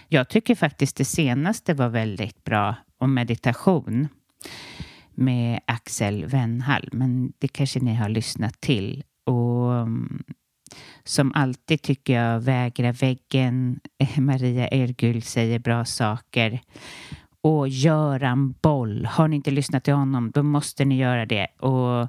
Jag 0.08 0.30
tycker 0.30 0.56
faktiskt 0.56 0.98
det 0.98 1.06
senaste 1.06 1.74
var 1.74 1.90
väldigt 1.90 2.44
bra 2.44 2.76
om 2.98 3.14
meditation 3.14 4.08
med 5.16 5.60
Axel 5.66 6.26
Wennhall, 6.26 6.90
men 6.92 7.34
det 7.40 7.48
kanske 7.48 7.80
ni 7.80 7.96
har 7.96 8.10
lyssnat 8.10 8.62
till. 8.62 9.04
Och 9.26 9.74
mm, 9.74 10.24
som 11.04 11.32
alltid 11.36 11.82
tycker 11.82 12.14
jag 12.14 12.40
Vägra 12.40 12.92
väggen, 12.92 13.80
eh, 13.98 14.20
Maria 14.20 14.68
Ergul 14.68 15.22
säger 15.22 15.60
bra 15.60 15.86
saker. 15.86 16.60
Och 17.42 17.68
Göran 17.68 18.56
Boll, 18.62 19.06
har 19.06 19.28
ni 19.28 19.36
inte 19.36 19.52
lyssnat 19.52 19.84
till 19.84 19.94
honom 19.94 20.32
då 20.32 20.44
måste 20.44 20.86
ni 20.86 20.98
göra 20.98 21.26
det. 21.26 21.48
Och 21.60 22.08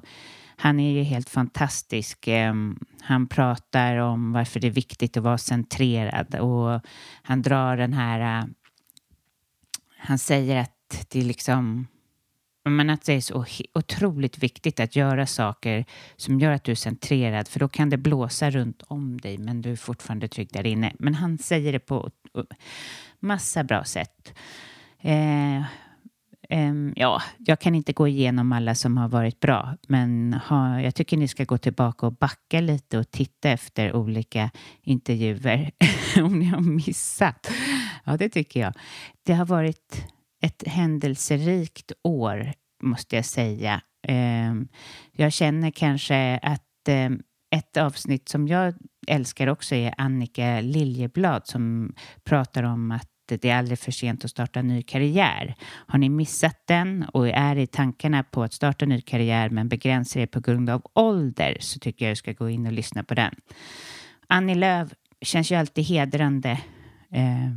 han 0.61 0.79
är 0.79 0.91
ju 0.91 1.03
helt 1.03 1.29
fantastisk. 1.29 2.27
Ehm, 2.27 2.79
han 3.01 3.27
pratar 3.27 3.95
om 3.97 4.31
varför 4.31 4.59
det 4.59 4.67
är 4.67 4.71
viktigt 4.71 5.17
att 5.17 5.23
vara 5.23 5.37
centrerad 5.37 6.35
och 6.35 6.81
han 7.21 7.41
drar 7.41 7.77
den 7.77 7.93
här... 7.93 8.39
Äh, 8.39 8.45
han 9.97 10.17
säger 10.17 10.61
att 10.61 11.05
det 11.09 11.19
är 11.19 11.23
liksom 11.23 11.87
men 12.63 12.89
att 12.89 13.05
det 13.05 13.13
är 13.13 13.21
så 13.21 13.45
otroligt 13.73 14.37
viktigt 14.37 14.79
att 14.79 14.95
göra 14.95 15.25
saker 15.25 15.85
som 16.15 16.39
gör 16.39 16.51
att 16.51 16.63
du 16.63 16.71
är 16.71 16.75
centrerad 16.75 17.47
för 17.47 17.59
då 17.59 17.67
kan 17.67 17.89
det 17.89 17.97
blåsa 17.97 18.51
runt 18.51 18.83
om 18.87 19.21
dig 19.21 19.37
men 19.37 19.61
du 19.61 19.71
är 19.71 19.75
fortfarande 19.75 20.27
trygg 20.27 20.49
där 20.51 20.65
inne. 20.65 20.93
Men 20.99 21.15
han 21.15 21.37
säger 21.37 21.71
det 21.71 21.79
på 21.79 22.11
massa 23.19 23.63
bra 23.63 23.83
sätt. 23.83 24.33
Eh, 24.99 25.63
Ehm, 26.49 26.93
ja, 26.95 27.21
jag 27.37 27.59
kan 27.59 27.75
inte 27.75 27.93
gå 27.93 28.07
igenom 28.07 28.51
alla 28.51 28.75
som 28.75 28.97
har 28.97 29.07
varit 29.07 29.39
bra 29.39 29.77
men 29.87 30.33
ha, 30.33 30.81
jag 30.81 30.95
tycker 30.95 31.17
ni 31.17 31.27
ska 31.27 31.43
gå 31.43 31.57
tillbaka 31.57 32.05
och 32.05 32.13
backa 32.13 32.61
lite 32.61 32.97
och 32.97 33.11
titta 33.11 33.49
efter 33.49 33.95
olika 33.95 34.51
intervjuer 34.81 35.71
om 36.23 36.39
ni 36.39 36.45
har 36.45 36.61
missat. 36.61 37.51
Ja, 38.03 38.17
det 38.17 38.29
tycker 38.29 38.59
jag. 38.59 38.73
Det 39.25 39.33
har 39.33 39.45
varit 39.45 40.05
ett 40.41 40.63
händelserikt 40.67 41.91
år, 42.03 42.53
måste 42.83 43.15
jag 43.15 43.25
säga. 43.25 43.81
Ehm, 44.07 44.67
jag 45.11 45.33
känner 45.33 45.71
kanske 45.71 46.39
att 46.43 46.87
ehm, 46.87 47.21
ett 47.55 47.77
avsnitt 47.77 48.29
som 48.29 48.47
jag 48.47 48.73
älskar 49.07 49.47
också 49.47 49.75
är 49.75 49.93
Annika 49.97 50.61
Liljeblad 50.61 51.47
som 51.47 51.93
pratar 52.23 52.63
om 52.63 52.91
att 52.91 53.09
det 53.37 53.49
är 53.49 53.57
aldrig 53.57 53.79
för 53.79 53.91
sent 53.91 54.25
att 54.25 54.31
starta 54.31 54.59
en 54.59 54.67
ny 54.67 54.81
karriär. 54.81 55.55
Har 55.87 55.99
ni 55.99 56.09
missat 56.09 56.57
den 56.65 57.05
och 57.13 57.27
är 57.27 57.55
i 57.55 57.67
tankarna 57.67 58.23
på 58.23 58.43
att 58.43 58.53
starta 58.53 58.85
en 58.85 58.89
ny 58.89 59.01
karriär 59.01 59.49
men 59.49 59.69
begränsar 59.69 60.19
er 60.19 60.25
på 60.25 60.39
grund 60.39 60.69
av 60.69 60.81
ålder 60.93 61.57
så 61.59 61.79
tycker 61.79 62.05
jag 62.05 62.11
du 62.11 62.15
ska 62.15 62.33
gå 62.33 62.49
in 62.49 62.65
och 62.65 62.73
lyssna 62.73 63.03
på 63.03 63.13
den. 63.13 63.35
Annie 64.27 64.55
Lööf 64.55 64.89
känns 65.21 65.51
ju 65.51 65.55
alltid 65.55 65.85
hedrande. 65.85 66.51
Eh, 67.11 67.51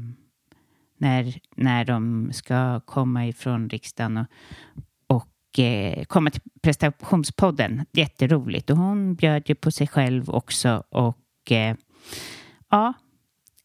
när, 1.03 1.41
när 1.57 1.85
de 1.85 2.31
ska 2.33 2.81
komma 2.81 3.27
ifrån 3.27 3.69
riksdagen 3.69 4.17
och, 4.17 4.27
och 5.07 5.59
eh, 5.59 6.05
komma 6.05 6.31
till 6.31 6.41
prestationspodden. 6.63 7.87
Jätteroligt. 7.93 8.71
Och 8.71 8.77
hon 8.77 9.15
bjöd 9.15 9.49
ju 9.49 9.55
på 9.55 9.71
sig 9.71 9.87
själv 9.87 10.31
också 10.31 10.85
och 10.89 11.53
eh, 11.53 11.77
ja, 12.71 12.93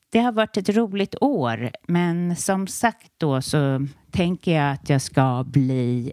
det 0.09 0.19
har 0.19 0.31
varit 0.31 0.57
ett 0.57 0.69
roligt 0.69 1.15
år. 1.21 1.71
Men 1.87 2.35
som 2.35 2.67
sagt 2.67 3.11
då 3.17 3.41
så 3.41 3.87
tänker 4.11 4.55
jag 4.55 4.71
att 4.71 4.89
jag 4.89 5.01
ska 5.01 5.43
bli 5.47 6.11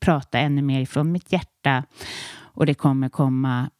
prata 0.00 0.38
ännu 0.38 0.62
mer 0.62 0.86
från 0.86 1.12
mitt 1.12 1.32
hjärta 1.32 1.84
och 2.38 2.66
det 2.66 2.74
kommer 2.74 3.08
komma 3.08 3.70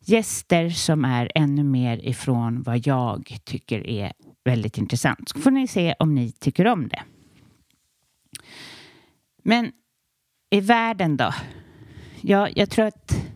gäster 0.00 0.70
som 0.70 1.04
är 1.04 1.32
ännu 1.34 1.64
mer 1.64 2.08
ifrån 2.08 2.62
vad 2.62 2.86
jag 2.86 3.38
tycker 3.44 3.86
är 3.86 4.12
väldigt 4.44 4.78
intressant. 4.78 5.28
Så 5.28 5.38
får 5.38 5.50
ni 5.50 5.66
se 5.66 5.94
om 5.98 6.14
ni 6.14 6.32
tycker 6.32 6.66
om 6.66 6.88
det. 6.88 7.02
Men 9.42 9.72
i 10.50 10.60
världen 10.60 11.16
då? 11.16 11.34
Ja, 12.20 12.48
jag 12.54 12.70
tror 12.70 12.86
att 12.86 13.26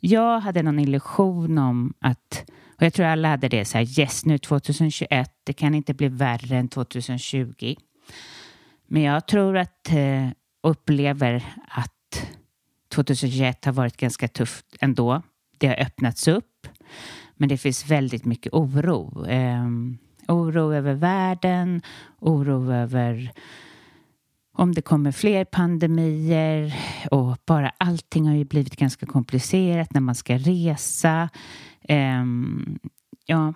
jag 0.00 0.40
hade 0.40 0.62
någon 0.62 0.78
illusion 0.78 1.58
om 1.58 1.94
att, 1.98 2.50
och 2.82 2.86
jag 2.86 2.92
tror 2.92 3.06
alla 3.06 3.28
hade 3.28 3.48
det 3.48 3.64
så 3.64 3.78
här, 3.78 4.00
yes 4.00 4.24
nu 4.24 4.38
2021, 4.38 5.30
det 5.44 5.52
kan 5.52 5.74
inte 5.74 5.94
bli 5.94 6.08
värre 6.08 6.56
än 6.56 6.68
2020. 6.68 7.74
Men 8.86 9.02
jag 9.02 9.26
tror 9.26 9.56
att, 9.56 9.92
eh, 9.92 10.28
upplever 10.62 11.44
att 11.68 12.26
2021 12.88 13.64
har 13.64 13.72
varit 13.72 13.96
ganska 13.96 14.28
tufft 14.28 14.66
ändå. 14.80 15.22
Det 15.58 15.66
har 15.66 15.80
öppnats 15.80 16.28
upp, 16.28 16.66
men 17.36 17.48
det 17.48 17.58
finns 17.58 17.90
väldigt 17.90 18.24
mycket 18.24 18.52
oro. 18.52 19.26
Um, 19.28 19.98
Oro 20.28 20.72
över 20.72 20.94
världen, 20.94 21.82
oro 22.18 22.72
över 22.72 23.32
om 24.54 24.74
det 24.74 24.82
kommer 24.82 25.12
fler 25.12 25.44
pandemier 25.44 26.74
och 27.10 27.36
bara 27.46 27.72
allting 27.78 28.26
har 28.26 28.34
ju 28.34 28.44
blivit 28.44 28.76
ganska 28.76 29.06
komplicerat 29.06 29.94
när 29.94 30.00
man 30.00 30.14
ska 30.14 30.38
resa. 30.38 31.28
Ehm, 31.88 32.78
ja, 33.26 33.54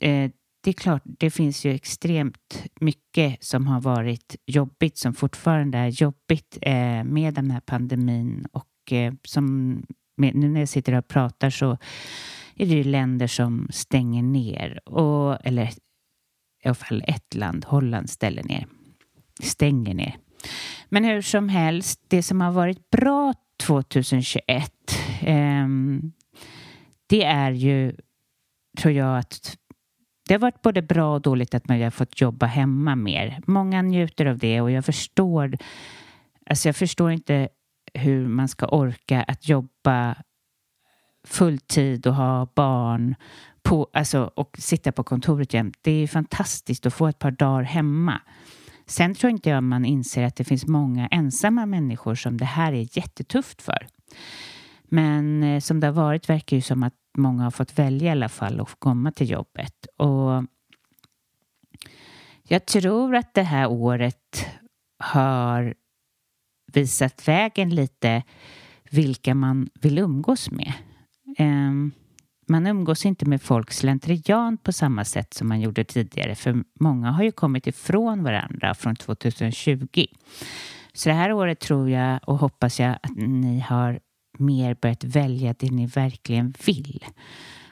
eh, 0.00 0.30
det 0.60 0.70
är 0.70 0.74
klart, 0.74 1.02
det 1.04 1.30
finns 1.30 1.64
ju 1.64 1.70
extremt 1.70 2.64
mycket 2.80 3.44
som 3.44 3.66
har 3.66 3.80
varit 3.80 4.36
jobbigt 4.46 4.98
som 4.98 5.14
fortfarande 5.14 5.78
är 5.78 5.88
jobbigt 5.88 6.58
eh, 6.62 7.04
med 7.04 7.34
den 7.34 7.50
här 7.50 7.60
pandemin 7.60 8.46
och 8.52 8.92
eh, 8.92 9.14
som 9.24 9.46
med, 10.16 10.34
nu 10.34 10.48
när 10.48 10.60
jag 10.60 10.68
sitter 10.68 10.92
och 10.92 11.08
pratar 11.08 11.50
så 11.50 11.70
är 12.56 12.66
det 12.66 12.74
ju 12.74 12.84
länder 12.84 13.26
som 13.26 13.68
stänger 13.70 14.22
ner 14.22 14.88
och, 14.88 15.46
eller 15.46 15.64
i 16.64 16.68
alla 16.68 16.74
fall 16.74 17.04
ett 17.06 17.34
land, 17.34 17.64
Holland, 17.64 18.10
ställer 18.10 18.42
ner, 18.42 18.66
stänger 19.42 19.94
ner. 19.94 20.16
Men 20.88 21.04
hur 21.04 21.22
som 21.22 21.48
helst, 21.48 22.00
det 22.08 22.22
som 22.22 22.40
har 22.40 22.52
varit 22.52 22.90
bra 22.90 23.34
2021 23.62 24.72
eh, 25.20 25.68
det 27.08 27.24
är 27.24 27.50
ju, 27.50 27.96
tror 28.78 28.94
jag, 28.94 29.18
att 29.18 29.56
det 30.28 30.34
har 30.34 30.38
varit 30.38 30.62
både 30.62 30.82
bra 30.82 31.14
och 31.14 31.20
dåligt 31.20 31.54
att 31.54 31.68
man 31.68 31.82
har 31.82 31.90
fått 31.90 32.20
jobba 32.20 32.46
hemma 32.46 32.96
mer. 32.96 33.40
Många 33.46 33.82
njuter 33.82 34.26
av 34.26 34.38
det 34.38 34.60
och 34.60 34.70
jag 34.70 34.84
förstår, 34.84 35.58
alltså 36.46 36.68
jag 36.68 36.76
förstår 36.76 37.10
inte 37.10 37.48
hur 37.94 38.28
man 38.28 38.48
ska 38.48 38.66
orka 38.66 39.22
att 39.22 39.48
jobba 39.48 40.16
fulltid 41.24 42.06
och 42.06 42.14
ha 42.14 42.48
barn 42.54 43.14
på, 43.62 43.88
alltså, 43.92 44.30
och 44.34 44.56
sitta 44.58 44.92
på 44.92 45.04
kontoret 45.04 45.54
jämt. 45.54 45.78
Det 45.82 45.90
är 45.90 46.06
fantastiskt 46.06 46.86
att 46.86 46.94
få 46.94 47.06
ett 47.06 47.18
par 47.18 47.30
dagar 47.30 47.62
hemma. 47.62 48.20
Sen 48.86 49.14
tror 49.14 49.30
inte 49.30 49.50
jag 49.50 49.62
man 49.62 49.84
inser 49.84 50.24
att 50.24 50.36
det 50.36 50.44
finns 50.44 50.66
många 50.66 51.06
ensamma 51.06 51.66
människor 51.66 52.14
som 52.14 52.36
det 52.36 52.44
här 52.44 52.72
är 52.72 52.98
jättetufft 52.98 53.62
för. 53.62 53.86
Men 54.88 55.42
eh, 55.42 55.60
som 55.60 55.80
det 55.80 55.86
har 55.86 55.94
varit 55.94 56.28
verkar 56.28 56.56
det 56.56 56.62
som 56.62 56.82
att 56.82 56.94
många 57.16 57.44
har 57.44 57.50
fått 57.50 57.78
välja 57.78 58.08
i 58.08 58.10
alla 58.10 58.28
fall 58.28 58.60
att 58.60 58.76
komma 58.78 59.12
till 59.12 59.30
jobbet. 59.30 59.86
Och 59.96 60.44
jag 62.42 62.66
tror 62.66 63.16
att 63.16 63.34
det 63.34 63.42
här 63.42 63.70
året 63.70 64.46
har 64.98 65.74
visat 66.72 67.28
vägen 67.28 67.74
lite 67.74 68.22
vilka 68.90 69.34
man 69.34 69.68
vill 69.74 69.98
umgås 69.98 70.50
med. 70.50 70.72
Ehm, 71.38 71.92
man 72.48 72.66
umgås 72.66 73.06
inte 73.06 73.26
med 73.26 73.42
folk 73.42 73.72
slentrian 73.72 74.56
på 74.56 74.72
samma 74.72 75.04
sätt 75.04 75.34
som 75.34 75.48
man 75.48 75.60
gjorde 75.60 75.84
tidigare 75.84 76.34
för 76.34 76.64
många 76.80 77.10
har 77.10 77.22
ju 77.24 77.32
kommit 77.32 77.66
ifrån 77.66 78.22
varandra 78.22 78.74
från 78.74 78.96
2020. 78.96 80.06
Så 80.92 81.08
det 81.08 81.14
här 81.14 81.32
året 81.32 81.60
tror 81.60 81.90
jag 81.90 82.20
och 82.24 82.38
hoppas 82.38 82.80
jag 82.80 82.98
att 83.02 83.16
ni 83.16 83.60
har 83.60 84.00
mer 84.38 84.74
börjat 84.74 85.04
välja 85.04 85.54
det 85.58 85.70
ni 85.70 85.86
verkligen 85.86 86.54
vill 86.66 87.04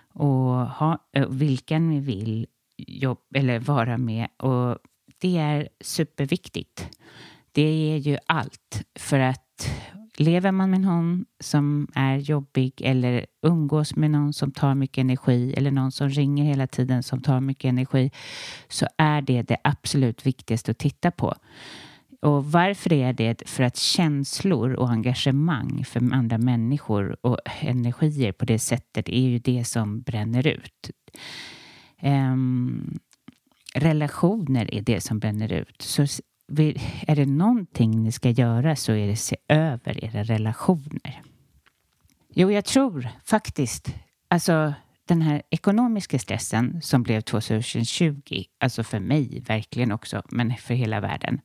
och 0.08 0.70
ha, 0.70 0.98
vilka 1.28 1.78
ni 1.78 2.00
vill 2.00 2.46
jobb, 2.76 3.18
eller 3.34 3.58
vara 3.58 3.98
med 3.98 4.28
och 4.36 4.78
det 5.18 5.38
är 5.38 5.68
superviktigt. 5.80 6.98
Det 7.52 7.92
är 7.92 7.96
ju 7.96 8.18
allt 8.26 8.82
för 8.98 9.18
att 9.18 9.70
lever 10.16 10.52
man 10.52 10.70
med 10.70 10.80
någon 10.80 11.24
som 11.40 11.88
är 11.94 12.16
jobbig 12.16 12.72
eller 12.80 13.26
umgås 13.42 13.96
med 13.96 14.10
någon 14.10 14.32
som 14.32 14.52
tar 14.52 14.74
mycket 14.74 14.98
energi 14.98 15.54
eller 15.56 15.70
någon 15.70 15.92
som 15.92 16.08
ringer 16.08 16.44
hela 16.44 16.66
tiden 16.66 17.02
som 17.02 17.22
tar 17.22 17.40
mycket 17.40 17.68
energi 17.68 18.10
så 18.68 18.86
är 18.98 19.22
det 19.22 19.42
det 19.42 19.56
absolut 19.64 20.26
viktigaste 20.26 20.70
att 20.70 20.78
titta 20.78 21.10
på. 21.10 21.34
Och 22.26 22.52
varför 22.52 22.92
är 22.92 23.12
det? 23.12 23.48
För 23.48 23.62
att 23.62 23.76
känslor 23.76 24.72
och 24.72 24.90
engagemang 24.90 25.84
för 25.84 26.14
andra 26.14 26.38
människor 26.38 27.16
och 27.20 27.38
energier 27.60 28.32
på 28.32 28.44
det 28.44 28.58
sättet 28.58 29.08
är 29.08 29.28
ju 29.28 29.38
det 29.38 29.64
som 29.64 30.00
bränner 30.00 30.46
ut. 30.46 30.90
Um, 32.02 32.98
relationer 33.74 34.74
är 34.74 34.80
det 34.80 35.00
som 35.00 35.18
bränner 35.18 35.52
ut. 35.52 35.82
Så 35.82 36.02
är 37.06 37.16
det 37.16 37.26
någonting 37.26 38.02
ni 38.02 38.12
ska 38.12 38.30
göra 38.30 38.76
så 38.76 38.92
är 38.92 39.06
det 39.06 39.16
se 39.16 39.36
över 39.48 40.04
era 40.04 40.22
relationer. 40.22 41.22
Jo, 42.34 42.50
jag 42.50 42.64
tror 42.64 43.08
faktiskt, 43.24 43.94
alltså 44.28 44.74
den 45.04 45.22
här 45.22 45.42
ekonomiska 45.50 46.18
stressen 46.18 46.82
som 46.82 47.02
blev 47.02 47.20
2020, 47.20 48.44
alltså 48.60 48.84
för 48.84 49.00
mig 49.00 49.42
verkligen 49.46 49.92
också, 49.92 50.22
men 50.28 50.56
för 50.56 50.74
hela 50.74 51.00
världen. 51.00 51.40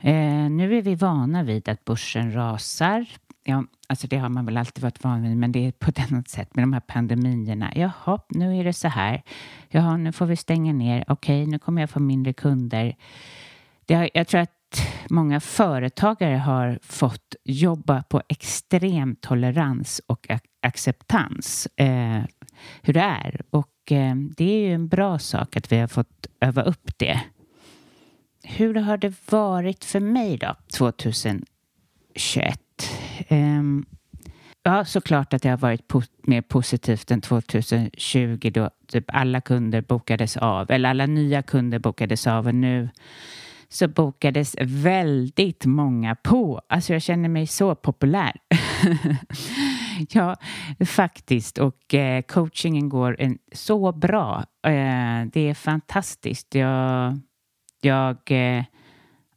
Eh, 0.00 0.50
nu 0.50 0.78
är 0.78 0.82
vi 0.82 0.94
vana 0.94 1.42
vid 1.42 1.68
att 1.68 1.84
börsen 1.84 2.34
rasar. 2.34 3.06
Ja, 3.44 3.64
alltså 3.88 4.06
det 4.06 4.18
har 4.18 4.28
man 4.28 4.46
väl 4.46 4.56
alltid 4.56 4.82
varit 4.82 5.04
van 5.04 5.22
vid, 5.22 5.36
men 5.36 5.52
det 5.52 5.66
är 5.66 5.72
på 5.72 5.90
ett 5.90 5.98
annat 6.10 6.28
sätt 6.28 6.54
med 6.54 6.62
de 6.62 6.72
här 6.72 6.80
pandemierna. 6.80 7.72
Jaha, 7.74 8.20
nu 8.28 8.56
är 8.56 8.64
det 8.64 8.72
så 8.72 8.88
här. 8.88 9.22
Jaha, 9.68 9.96
nu 9.96 10.12
får 10.12 10.26
vi 10.26 10.36
stänga 10.36 10.72
ner. 10.72 11.04
Okej, 11.08 11.46
nu 11.46 11.58
kommer 11.58 11.82
jag 11.82 11.90
få 11.90 12.00
mindre 12.00 12.32
kunder. 12.32 12.96
Det 13.86 13.94
har, 13.94 14.10
jag 14.14 14.28
tror 14.28 14.40
att 14.40 14.50
många 15.10 15.40
företagare 15.40 16.36
har 16.36 16.78
fått 16.82 17.34
jobba 17.44 18.02
på 18.02 18.22
extrem 18.28 19.16
tolerans 19.16 20.00
och 20.06 20.26
acceptans 20.62 21.68
eh, 21.76 22.22
hur 22.82 22.92
det 22.92 23.00
är. 23.00 23.40
Och 23.50 23.92
eh, 23.92 24.14
det 24.36 24.44
är 24.44 24.68
ju 24.68 24.74
en 24.74 24.88
bra 24.88 25.18
sak 25.18 25.56
att 25.56 25.72
vi 25.72 25.78
har 25.78 25.86
fått 25.86 26.26
öva 26.40 26.62
upp 26.62 26.90
det. 26.98 27.20
Hur 28.56 28.74
har 28.74 28.96
det 28.96 29.12
varit 29.30 29.84
för 29.84 30.00
mig 30.00 30.36
då, 30.36 30.54
2021? 30.76 31.46
Um, 33.28 33.36
ehm, 33.38 33.84
ja, 34.62 34.84
såklart 34.84 35.34
att 35.34 35.42
det 35.42 35.48
har 35.48 35.56
varit 35.56 35.88
po 35.88 36.02
mer 36.22 36.42
positivt 36.42 37.10
än 37.10 37.20
2020 37.20 38.50
då 38.54 38.70
typ 38.86 39.04
alla 39.08 39.40
kunder 39.40 39.80
bokades 39.80 40.36
av, 40.36 40.70
eller 40.70 40.88
alla 40.90 41.06
nya 41.06 41.42
kunder 41.42 41.78
bokades 41.78 42.26
av 42.26 42.46
och 42.46 42.54
nu 42.54 42.88
så 43.68 43.88
bokades 43.88 44.56
väldigt 44.60 45.64
många 45.64 46.14
på. 46.14 46.60
Alltså 46.68 46.92
jag 46.92 47.02
känner 47.02 47.28
mig 47.28 47.46
så 47.46 47.74
populär. 47.74 48.36
ja, 50.10 50.36
faktiskt. 50.86 51.58
Och 51.58 51.94
eh, 51.94 52.22
coachingen 52.22 52.88
går 52.88 53.16
en, 53.18 53.38
så 53.52 53.92
bra. 53.92 54.44
Eh, 54.66 55.26
det 55.32 55.48
är 55.48 55.54
fantastiskt. 55.54 56.54
Jag, 56.54 57.18
jag, 57.80 58.16
eh, 58.26 58.64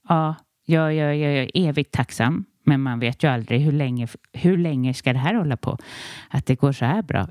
ja, 0.09 0.35
jag, 0.65 0.93
jag, 0.93 1.17
jag 1.17 1.33
är 1.33 1.51
evigt 1.53 1.91
tacksam 1.91 2.45
men 2.65 2.81
man 2.81 3.00
vet 3.00 3.23
ju 3.23 3.27
aldrig 3.27 3.62
hur 3.62 3.71
länge, 3.71 4.07
hur 4.33 4.57
länge 4.57 4.93
ska 4.93 5.13
det 5.13 5.19
här 5.19 5.33
hålla 5.33 5.57
på? 5.57 5.77
Att 6.29 6.45
det 6.45 6.55
går 6.55 6.71
så 6.71 6.85
här 6.85 7.01
bra. 7.01 7.27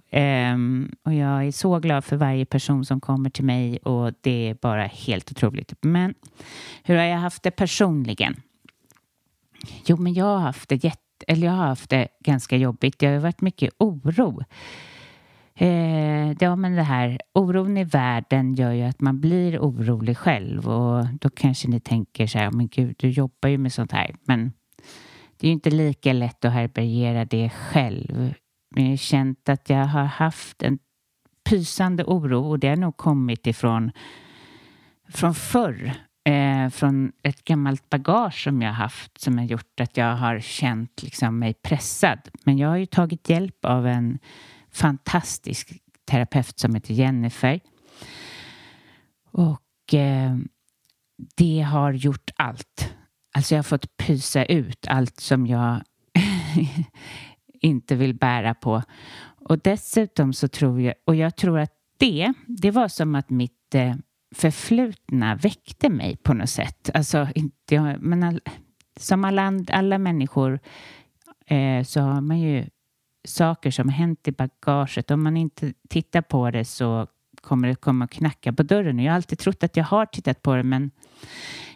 Um, 0.53 0.93
och 1.05 1.15
jag 1.15 1.47
är 1.47 1.53
så 1.53 1.79
glad 1.79 2.05
för 2.05 2.17
varje 2.17 2.47
person 2.47 2.85
som 2.85 3.01
kommer 3.01 3.31
till 3.31 3.45
mig 3.45 3.79
och 3.79 4.13
det 4.21 4.49
är 4.49 4.55
bara 4.55 4.87
helt 4.87 5.31
otroligt. 5.31 5.73
Men 5.81 6.15
hur 6.83 6.97
har 6.97 7.05
jag 7.05 7.19
haft 7.19 7.43
det 7.43 7.51
personligen? 7.51 8.43
Jo, 9.87 9.97
men 9.97 10.15
jag 10.15 10.25
har 10.25 10.39
haft 10.39 10.69
det 10.69 10.85
jätte, 10.85 10.99
eller 11.27 11.47
jag 11.47 11.55
har 11.55 11.67
haft 11.67 11.91
det 11.91 12.09
ganska 12.21 12.57
jobbigt. 12.57 12.99
Det 12.99 13.07
har 13.07 13.19
varit 13.19 13.41
mycket 13.41 13.75
oro. 13.79 14.45
Eh, 15.55 16.33
ja, 16.41 16.57
men 16.57 16.77
det 16.77 16.83
här 16.83 17.19
oron 17.35 17.77
i 17.77 17.85
världen 17.85 18.55
gör 18.55 18.73
ju 18.73 18.83
att 18.83 19.01
man 19.01 19.21
blir 19.21 19.59
orolig 19.59 20.19
själv 20.19 20.69
och 20.69 21.07
då 21.21 21.31
kanske 21.31 21.69
ni 21.69 21.81
tänker 21.81 22.27
så 22.27 22.39
här, 22.39 22.51
men 22.51 22.69
gud, 22.69 22.97
du 22.99 23.09
jobbar 23.09 23.49
ju 23.49 23.59
med 23.59 23.73
sånt 23.73 23.93
här. 23.93 24.15
Men 24.25 24.53
det 25.37 25.47
är 25.47 25.49
ju 25.49 25.53
inte 25.53 25.71
lika 25.71 26.13
lätt 26.13 26.45
att 26.45 26.53
härbärgera 26.53 27.25
det 27.25 27.51
själv. 27.51 28.35
Men 28.75 28.85
jag 28.85 28.91
har 28.93 28.97
känt 28.97 29.49
att 29.49 29.71
jag 29.71 29.87
har 29.87 30.05
haft 30.05 30.63
en 30.63 30.79
pysande 31.51 32.05
oro 32.05 32.51
och 32.51 32.59
det 32.59 32.69
har 32.69 32.77
nog 32.77 32.97
kommit 32.97 33.47
ifrån 33.47 33.91
från 35.09 35.35
förr. 35.35 35.93
Eh, 36.25 36.69
från 36.71 37.13
ett 37.23 37.45
gammalt 37.45 37.91
bagage 37.91 38.45
som 38.45 38.63
jag 38.63 38.69
har 38.69 38.75
haft 38.75 39.21
som 39.21 39.39
har 39.39 39.45
gjort 39.45 39.81
att 39.81 39.97
jag 39.97 40.17
har 40.17 40.41
känt 40.41 41.03
liksom, 41.03 41.39
mig 41.39 41.55
pressad. 41.55 42.19
Men 42.45 42.59
jag 42.59 42.69
har 42.69 42.77
ju 42.77 42.87
tagit 42.87 43.29
hjälp 43.29 43.65
av 43.65 43.87
en 43.87 44.19
fantastisk 44.73 45.73
terapeut 46.05 46.59
som 46.59 46.75
heter 46.75 46.95
Jennifer. 46.95 47.61
Och 49.31 49.95
eh, 49.95 50.37
det 51.37 51.61
har 51.61 51.93
gjort 51.93 52.31
allt. 52.37 52.95
Alltså 53.35 53.55
jag 53.55 53.59
har 53.59 53.63
fått 53.63 53.97
pysa 53.97 54.45
ut 54.45 54.87
allt 54.89 55.21
som 55.21 55.47
jag 55.47 55.83
inte 57.61 57.95
vill 57.95 58.15
bära 58.15 58.55
på. 58.55 58.83
Och 59.45 59.59
dessutom 59.59 60.33
så 60.33 60.49
tror 60.49 60.81
jag, 60.81 60.95
och 61.05 61.15
jag 61.15 61.37
tror 61.37 61.59
att 61.59 61.73
det, 61.99 62.33
det 62.47 62.71
var 62.71 62.89
som 62.89 63.15
att 63.15 63.31
mitt 63.31 63.75
eh, 63.75 63.95
förflutna 64.35 65.35
väckte 65.35 65.89
mig 65.89 66.17
på 66.17 66.35
något 66.35 66.51
sätt. 66.51 66.91
Alltså, 66.95 67.29
inte, 67.35 67.97
men 68.01 68.23
all, 68.23 68.41
som 68.97 69.25
alla, 69.25 69.53
alla 69.69 69.99
människor 69.99 70.61
eh, 71.47 71.85
så 71.85 72.01
har 72.01 72.21
man 72.21 72.41
ju 72.41 72.67
saker 73.25 73.71
som 73.71 73.89
hänt 73.89 74.29
i 74.29 74.33
bagaget. 74.33 75.11
Om 75.11 75.23
man 75.23 75.37
inte 75.37 75.73
tittar 75.89 76.23
på 76.23 76.51
det 76.51 76.65
så 76.65 77.07
kommer 77.41 77.69
det 77.69 77.75
komma 77.75 78.05
och 78.05 78.11
knacka 78.11 78.53
på 78.53 78.63
dörren. 78.63 78.99
Jag 78.99 79.13
har 79.13 79.17
alltid 79.17 79.39
trott 79.39 79.65
att 79.65 79.77
jag 79.77 79.85
har 79.85 80.07
tittat 80.07 80.43
på 80.43 80.57
det 80.57 80.63
men 80.63 80.91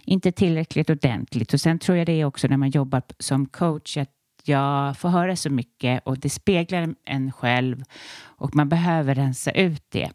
inte 0.04 0.32
tillräckligt 0.32 0.90
ordentligt. 0.90 1.54
Och 1.54 1.60
sen 1.60 1.78
tror 1.78 1.98
jag 1.98 2.06
det 2.06 2.20
är 2.20 2.24
också 2.24 2.48
när 2.48 2.56
man 2.56 2.70
jobbar 2.70 3.02
som 3.18 3.46
coach 3.46 3.96
att 3.96 4.10
jag 4.44 4.98
får 4.98 5.08
höra 5.08 5.36
så 5.36 5.50
mycket 5.50 6.02
och 6.06 6.18
det 6.18 6.30
speglar 6.30 6.94
en 7.04 7.32
själv 7.32 7.82
och 8.18 8.54
man 8.54 8.68
behöver 8.68 9.14
rensa 9.14 9.50
ut 9.50 9.84
det. 9.88 10.10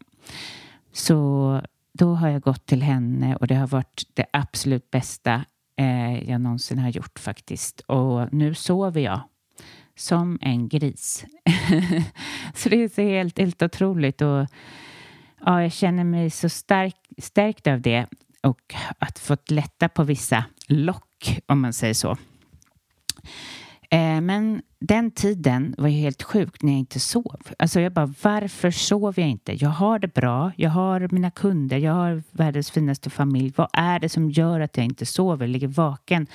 Så 0.92 1.60
då 1.92 2.14
har 2.14 2.28
jag 2.28 2.42
gått 2.42 2.66
till 2.66 2.82
henne 2.82 3.36
och 3.36 3.46
det 3.46 3.54
har 3.54 3.66
varit 3.66 4.02
det 4.14 4.26
absolut 4.32 4.90
bästa 4.90 5.44
eh, 5.76 6.30
jag 6.30 6.40
någonsin 6.40 6.78
har 6.78 6.88
gjort 6.88 7.18
faktiskt. 7.18 7.80
Och 7.80 8.32
nu 8.32 8.54
sover 8.54 9.00
jag 9.00 9.20
som 9.96 10.38
en 10.40 10.68
gris. 10.68 11.24
så 12.54 12.68
det 12.68 12.84
är 12.84 12.88
så 12.88 13.02
helt, 13.02 13.38
helt 13.38 13.62
otroligt 13.62 14.20
och 14.20 14.46
ja, 15.40 15.62
jag 15.62 15.72
känner 15.72 16.04
mig 16.04 16.30
så 16.30 16.48
stark, 16.48 16.96
stärkt 17.18 17.66
av 17.66 17.80
det 17.80 18.06
och 18.42 18.74
att 18.98 19.18
fått 19.18 19.50
lätta 19.50 19.88
på 19.88 20.04
vissa 20.04 20.44
lock, 20.68 21.38
om 21.46 21.60
man 21.60 21.72
säger 21.72 21.94
så. 21.94 22.16
Eh, 23.92 24.20
men 24.20 24.62
den 24.78 25.10
tiden 25.10 25.74
var 25.78 25.88
ju 25.88 25.96
helt 25.96 26.22
sjuk 26.22 26.62
när 26.62 26.72
jag 26.72 26.78
inte 26.78 27.00
sov. 27.00 27.40
Alltså 27.58 27.80
jag 27.80 27.92
bara, 27.92 28.14
varför 28.22 28.70
sov 28.70 29.14
jag 29.16 29.28
inte? 29.28 29.52
Jag 29.64 29.70
har 29.70 29.98
det 29.98 30.14
bra, 30.14 30.52
jag 30.56 30.70
har 30.70 31.08
mina 31.10 31.30
kunder, 31.30 31.78
jag 31.78 31.92
har 31.92 32.22
världens 32.30 32.70
finaste 32.70 33.10
familj. 33.10 33.52
Vad 33.56 33.68
är 33.72 33.98
det 33.98 34.08
som 34.08 34.30
gör 34.30 34.60
att 34.60 34.76
jag 34.76 34.86
inte 34.86 35.06
sover? 35.06 35.46
Ligger 35.46 35.68
vaken, 35.68 36.26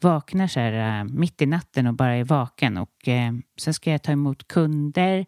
vaknar 0.00 0.46
så 0.46 0.60
här 0.60 1.00
eh, 1.00 1.04
mitt 1.04 1.42
i 1.42 1.46
natten 1.46 1.86
och 1.86 1.94
bara 1.94 2.14
är 2.14 2.24
vaken. 2.24 2.76
Och 2.78 3.08
eh, 3.08 3.32
sen 3.58 3.74
ska 3.74 3.90
jag 3.90 4.02
ta 4.02 4.12
emot 4.12 4.48
kunder 4.48 5.26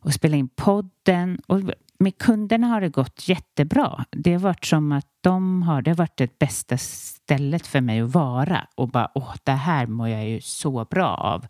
och 0.00 0.14
spela 0.14 0.36
in 0.36 0.48
podden. 0.48 1.40
Och 1.46 1.60
med 1.98 2.18
kunderna 2.18 2.66
har 2.66 2.80
det 2.80 2.88
gått 2.88 3.28
jättebra. 3.28 4.04
Det 4.10 4.32
har 4.32 4.40
varit 4.40 4.64
som 4.64 4.92
att 4.92 5.06
de 5.20 5.62
har, 5.62 5.82
det 5.82 5.90
har 5.90 5.96
varit 5.96 6.16
det 6.16 6.38
bästa 6.38 6.78
stället 6.78 7.66
för 7.66 7.80
mig 7.80 8.00
att 8.00 8.14
vara 8.14 8.66
och 8.74 8.88
bara 8.88 9.10
åh, 9.14 9.34
det 9.44 9.52
här 9.52 9.86
mår 9.86 10.08
jag 10.08 10.28
ju 10.28 10.40
så 10.40 10.84
bra 10.84 11.14
av. 11.14 11.46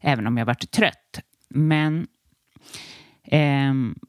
Även 0.00 0.26
om 0.26 0.36
jag 0.36 0.46
varit 0.46 0.70
trött. 0.70 1.20
Men 1.48 2.06
ehm, 3.24 3.94
eh, 4.00 4.08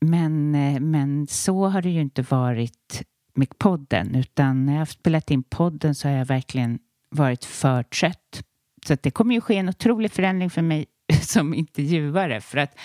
men, 0.00 0.50
men 0.90 1.26
så 1.26 1.66
har 1.66 1.82
det 1.82 1.90
ju 1.90 2.00
inte 2.00 2.22
varit 2.22 3.02
med 3.34 3.58
podden 3.58 4.14
utan 4.14 4.66
när 4.66 4.72
jag 4.72 4.80
har 4.80 4.86
spelat 4.86 5.30
in 5.30 5.42
podden 5.42 5.94
så 5.94 6.08
har 6.08 6.14
jag 6.14 6.26
verkligen 6.26 6.78
varit 7.10 7.44
för 7.44 7.82
trött. 7.82 8.42
Så 8.86 8.96
det 9.02 9.10
kommer 9.10 9.34
ju 9.34 9.40
ske 9.40 9.56
en 9.56 9.68
otrolig 9.68 10.12
förändring 10.12 10.50
för 10.50 10.62
mig 10.62 10.86
som 11.22 11.54
intervjuare. 11.54 12.40
För 12.40 12.58
att, 12.58 12.78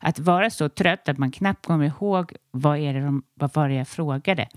att 0.00 0.18
vara 0.18 0.50
så 0.50 0.68
trött 0.68 1.08
att 1.08 1.18
man 1.18 1.30
knappt 1.30 1.66
kommer 1.66 1.86
ihåg 1.86 2.32
vad, 2.50 2.78
är 2.78 2.94
det 2.94 3.00
de, 3.00 3.22
vad 3.34 3.54
var 3.54 3.68
det 3.68 3.74
jag 3.74 3.88
frågade. 3.88 4.48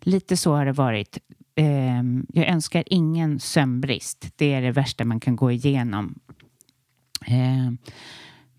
Lite 0.00 0.36
så 0.36 0.54
har 0.54 0.64
det 0.66 0.72
varit. 0.72 1.18
Eh, 1.54 2.02
jag 2.28 2.48
önskar 2.48 2.84
ingen 2.86 3.40
sömnbrist. 3.40 4.32
Det 4.36 4.54
är 4.54 4.62
det 4.62 4.70
värsta 4.70 5.04
man 5.04 5.20
kan 5.20 5.36
gå 5.36 5.50
igenom. 5.50 6.18
Eh, 7.26 7.72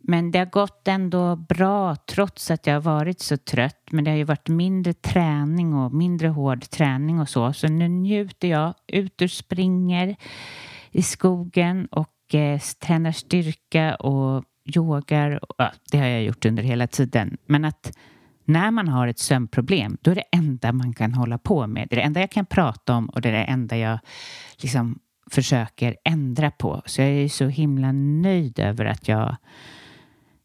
men 0.02 0.32
det 0.32 0.40
har 0.40 0.46
gått 0.46 0.88
ändå 0.88 1.36
bra 1.36 1.96
trots 1.96 2.52
att 2.52 2.68
jag 2.68 2.74
har 2.74 2.82
varit 2.82 3.20
så 3.20 3.38
trött. 3.38 3.88
Men 3.92 4.04
det 4.04 4.12
har 4.12 4.18
ju 4.18 4.24
varit 4.24 4.48
mindre 4.48 4.94
träning 4.94 5.74
och 5.74 5.94
mindre 5.94 6.28
hård 6.28 6.70
träning 6.70 7.20
och 7.20 7.30
så. 7.30 7.54
Så 7.54 7.68
nu 7.68 7.88
njuter 7.88 8.48
jag, 8.48 8.74
ut 8.88 9.22
och 9.22 9.32
springer 9.32 10.16
i 10.92 11.02
skogen 11.02 11.86
och 11.86 12.10
eh, 12.36 12.60
tränar 12.60 13.12
styrka 13.12 13.96
och 13.96 14.44
yogar. 14.76 15.40
Ja, 15.58 15.72
det 15.92 15.98
har 15.98 16.08
jag 16.08 16.24
gjort 16.24 16.46
under 16.46 16.64
hela 16.64 16.88
tiden. 16.88 17.38
Men 17.46 17.66
att 17.66 17.98
när 18.46 18.72
man 18.72 18.88
har 18.88 19.08
ett 19.08 19.20
sömnproblem, 19.20 19.98
då 20.02 20.12
är 20.12 20.16
det 20.16 20.24
enda 20.32 20.72
man 20.72 20.94
kan 20.94 21.14
hålla 21.14 21.38
på 21.38 21.68
med. 21.68 21.88
Det 21.90 21.96
är 21.96 21.98
det 21.98 22.06
enda 22.06 22.20
jag 22.20 22.32
kan 22.32 22.46
prata 22.46 22.96
om 22.96 23.10
och 23.10 23.22
det 23.22 23.30
är 23.30 23.34
det 23.34 23.44
enda 23.44 23.78
jag 23.78 24.00
liksom 24.58 25.00
försöker 25.32 25.96
ändra 26.04 26.52
på. 26.52 26.82
Så 26.86 27.02
jag 27.02 27.10
är 27.10 27.30
så 27.30 27.48
himla 27.48 27.92
nöjd 27.92 28.60
över 28.60 28.86
att 28.86 29.08
jag 29.08 29.36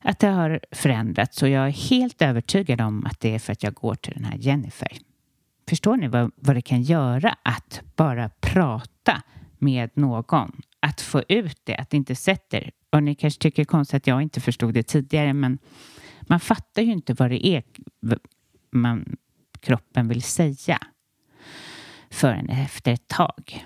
att 0.05 0.19
det 0.19 0.29
har 0.29 0.61
förändrats 0.73 1.43
och 1.43 1.49
jag 1.49 1.67
är 1.67 1.89
helt 1.91 2.23
övertygad 2.23 2.81
om 2.81 3.07
att 3.07 3.21
det 3.21 3.35
är 3.35 3.39
för 3.39 3.53
att 3.53 3.63
jag 3.63 3.75
går 3.75 3.95
till 3.95 4.13
den 4.15 4.25
här 4.25 4.37
Jennifer. 4.37 4.93
Förstår 5.69 5.97
ni 5.97 6.09
vad, 6.09 6.31
vad 6.37 6.57
det 6.57 6.63
kan 6.63 6.83
göra 6.83 7.37
att 7.43 7.83
bara 7.97 8.31
prata 8.41 9.23
med 9.59 9.91
någon? 9.95 10.63
Att 10.85 11.01
få 11.01 11.23
ut 11.29 11.61
det, 11.65 11.77
att 11.77 11.91
det 11.91 11.97
inte 11.97 12.15
sätter. 12.15 12.71
Och 12.91 13.03
ni 13.03 13.15
kanske 13.15 13.43
tycker 13.43 13.57
det 13.57 13.63
är 13.63 13.71
konstigt 13.71 13.97
att 13.97 14.07
jag 14.07 14.23
inte 14.23 14.41
förstod 14.41 14.75
det 14.75 14.83
tidigare, 14.83 15.33
men 15.33 15.59
man 16.23 16.41
fattar 16.41 16.83
ju 16.83 16.93
inte 16.93 17.15
vad 17.15 17.31
det 17.31 17.47
är 17.47 17.63
man, 18.73 19.17
kroppen 19.61 20.09
vill 20.09 20.23
säga 20.23 20.79
förrän 22.11 22.49
efter 22.49 22.93
ett 22.93 23.09
tag. 23.09 23.65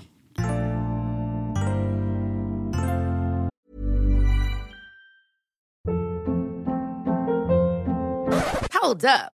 Hold 8.83 9.05
up. 9.05 9.38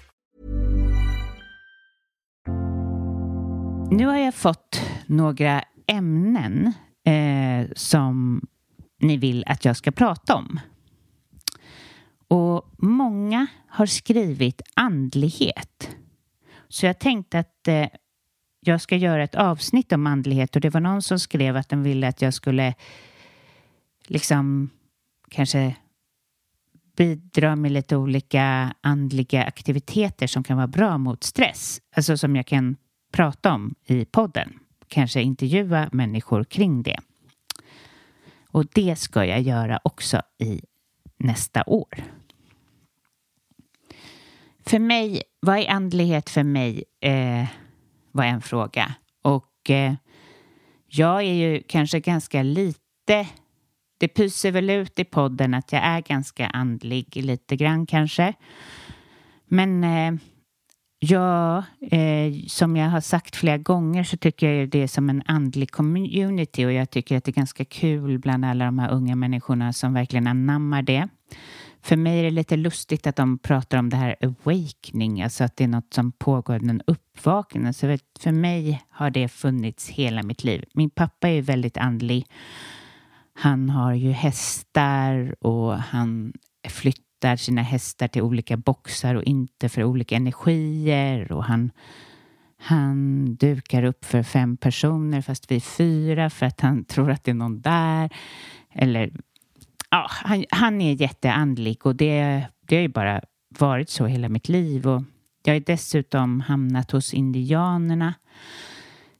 Nu 3.91 4.05
har 4.05 4.17
jag 4.17 4.35
fått 4.35 4.81
några 5.05 5.63
ämnen 5.87 6.73
eh, 7.03 7.67
som 7.75 8.41
ni 8.99 9.17
vill 9.17 9.43
att 9.47 9.65
jag 9.65 9.77
ska 9.77 9.91
prata 9.91 10.35
om. 10.35 10.59
Och 12.27 12.69
många 12.77 13.47
har 13.67 13.85
skrivit 13.85 14.61
andlighet. 14.73 15.95
Så 16.67 16.85
jag 16.85 16.99
tänkte 16.99 17.39
att 17.39 17.67
eh, 17.67 17.87
jag 18.59 18.81
ska 18.81 18.95
göra 18.95 19.23
ett 19.23 19.35
avsnitt 19.35 19.91
om 19.91 20.07
andlighet 20.07 20.55
och 20.55 20.61
det 20.61 20.69
var 20.69 20.81
någon 20.81 21.01
som 21.01 21.19
skrev 21.19 21.57
att 21.57 21.69
den 21.69 21.83
ville 21.83 22.07
att 22.07 22.21
jag 22.21 22.33
skulle 22.33 22.73
liksom 24.07 24.69
kanske 25.29 25.75
bidra 26.97 27.55
med 27.55 27.71
lite 27.71 27.95
olika 27.95 28.73
andliga 28.81 29.43
aktiviteter 29.43 30.27
som 30.27 30.43
kan 30.43 30.57
vara 30.57 30.67
bra 30.67 30.97
mot 30.97 31.23
stress. 31.23 31.81
Alltså 31.95 32.17
som 32.17 32.35
jag 32.35 32.45
kan 32.47 32.77
prata 33.11 33.53
om 33.53 33.75
i 33.85 34.05
podden. 34.05 34.59
Kanske 34.87 35.21
intervjua 35.21 35.89
människor 35.91 36.43
kring 36.43 36.83
det. 36.83 36.99
Och 38.47 38.65
det 38.73 38.95
ska 38.95 39.25
jag 39.25 39.41
göra 39.41 39.79
också 39.83 40.21
i 40.39 40.61
nästa 41.17 41.63
år. 41.67 42.03
För 44.65 44.79
mig, 44.79 45.23
vad 45.39 45.59
är 45.59 45.69
andlighet 45.69 46.29
för 46.29 46.43
mig? 46.43 46.83
Eh, 47.01 47.45
var 48.11 48.23
en 48.23 48.41
fråga. 48.41 48.95
Och 49.21 49.69
eh, 49.69 49.93
jag 50.87 51.23
är 51.23 51.33
ju 51.33 51.63
kanske 51.67 51.99
ganska 51.99 52.43
lite 52.43 53.27
det 54.01 54.07
pyser 54.07 54.51
väl 54.51 54.69
ut 54.69 54.99
i 54.99 55.03
podden 55.03 55.53
att 55.53 55.71
jag 55.71 55.83
är 55.83 56.01
ganska 56.01 56.47
andlig, 56.47 57.15
lite 57.15 57.55
grann 57.55 57.85
kanske. 57.85 58.33
Men 59.45 59.83
eh, 59.83 60.13
ja, 61.03 61.63
eh, 61.91 62.33
som 62.47 62.75
jag 62.75 62.89
har 62.89 63.01
sagt 63.01 63.35
flera 63.35 63.57
gånger 63.57 64.03
så 64.03 64.17
tycker 64.17 64.49
jag 64.49 64.69
det 64.69 64.83
är 64.83 64.87
som 64.87 65.09
en 65.09 65.23
andlig 65.25 65.71
community 65.71 66.65
och 66.65 66.71
jag 66.71 66.89
tycker 66.89 67.17
att 67.17 67.23
det 67.23 67.31
är 67.31 67.33
ganska 67.33 67.65
kul 67.65 68.19
bland 68.19 68.45
alla 68.45 68.65
de 68.65 68.79
här 68.79 68.91
unga 68.91 69.15
människorna 69.15 69.73
som 69.73 69.93
verkligen 69.93 70.27
anammar 70.27 70.81
det. 70.81 71.07
För 71.83 71.95
mig 71.95 72.19
är 72.19 72.23
det 72.23 72.29
lite 72.29 72.57
lustigt 72.57 73.07
att 73.07 73.15
de 73.15 73.37
pratar 73.37 73.77
om 73.77 73.89
det 73.89 73.97
här 73.97 74.15
awakening, 74.21 75.21
alltså 75.21 75.43
att 75.43 75.55
det 75.55 75.63
är 75.63 75.67
något 75.67 75.93
som 75.93 76.11
pågår, 76.11 76.55
en 76.55 76.81
uppvaknande. 76.87 77.73
Så 77.73 77.97
för 78.19 78.31
mig 78.31 78.83
har 78.89 79.09
det 79.09 79.27
funnits 79.27 79.89
hela 79.89 80.23
mitt 80.23 80.43
liv. 80.43 80.65
Min 80.73 80.89
pappa 80.89 81.29
är 81.29 81.41
väldigt 81.41 81.77
andlig. 81.77 82.25
Han 83.33 83.69
har 83.69 83.93
ju 83.93 84.11
hästar 84.11 85.35
och 85.45 85.73
han 85.73 86.33
flyttar 86.69 87.10
sina 87.37 87.61
hästar 87.61 88.07
till 88.07 88.21
olika 88.21 88.57
boxar 88.57 89.15
och 89.15 89.23
inte 89.23 89.69
för 89.69 89.83
olika 89.83 90.15
energier 90.15 91.31
och 91.31 91.43
han, 91.43 91.71
han 92.57 93.25
dukar 93.35 93.83
upp 93.83 94.05
för 94.05 94.23
fem 94.23 94.57
personer 94.57 95.21
fast 95.21 95.51
vi 95.51 95.55
är 95.55 95.59
fyra 95.59 96.29
för 96.29 96.45
att 96.45 96.61
han 96.61 96.83
tror 96.83 97.11
att 97.11 97.23
det 97.23 97.31
är 97.31 97.35
någon 97.35 97.61
där. 97.61 98.09
Eller 98.73 99.11
ja, 99.89 100.07
han, 100.09 100.45
han 100.49 100.81
är 100.81 100.93
jätteandlig 100.93 101.85
och 101.85 101.95
det, 101.95 102.43
det 102.67 102.75
har 102.75 102.81
ju 102.81 102.87
bara 102.87 103.21
varit 103.59 103.89
så 103.89 104.05
hela 104.05 104.29
mitt 104.29 104.49
liv. 104.49 104.87
Och 104.87 105.03
jag 105.43 105.53
har 105.53 105.59
dessutom 105.59 106.41
hamnat 106.41 106.91
hos 106.91 107.13
indianerna 107.13 108.13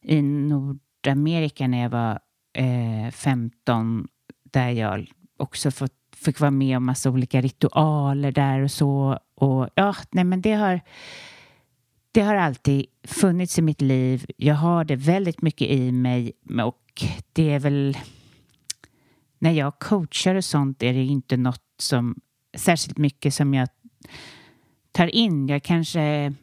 i 0.01 0.21
Nordamerika 0.21 1.67
när 1.67 1.81
jag 1.81 1.89
var 1.89 2.19
eh, 2.53 3.11
15 3.11 4.07
där 4.43 4.69
jag 4.69 5.11
också 5.37 5.71
fått, 5.71 5.93
fick 6.25 6.39
vara 6.39 6.51
med 6.51 6.77
om 6.77 6.85
massa 6.85 7.09
olika 7.09 7.41
ritualer 7.41 8.31
där 8.31 8.61
och 8.61 8.71
så. 8.71 9.19
Och 9.35 9.69
ja, 9.75 9.95
nej 10.11 10.23
men 10.23 10.41
det 10.41 10.53
har 10.53 10.81
det 12.11 12.21
har 12.21 12.35
alltid 12.35 12.85
funnits 13.03 13.59
i 13.59 13.61
mitt 13.61 13.81
liv. 13.81 14.25
Jag 14.37 14.55
har 14.55 14.83
det 14.83 14.95
väldigt 14.95 15.41
mycket 15.41 15.67
i 15.67 15.91
mig 15.91 16.31
och 16.63 17.03
det 17.33 17.53
är 17.53 17.59
väl 17.59 17.97
när 19.39 19.51
jag 19.51 19.79
coachar 19.79 20.35
och 20.35 20.45
sånt 20.45 20.83
är 20.83 20.93
det 20.93 21.03
inte 21.03 21.37
något 21.37 21.63
som 21.79 22.15
särskilt 22.57 22.97
mycket 22.97 23.33
som 23.33 23.53
jag 23.53 23.69
tar 24.91 25.15
in. 25.15 25.47
Jag 25.47 25.63
kanske 25.63 26.33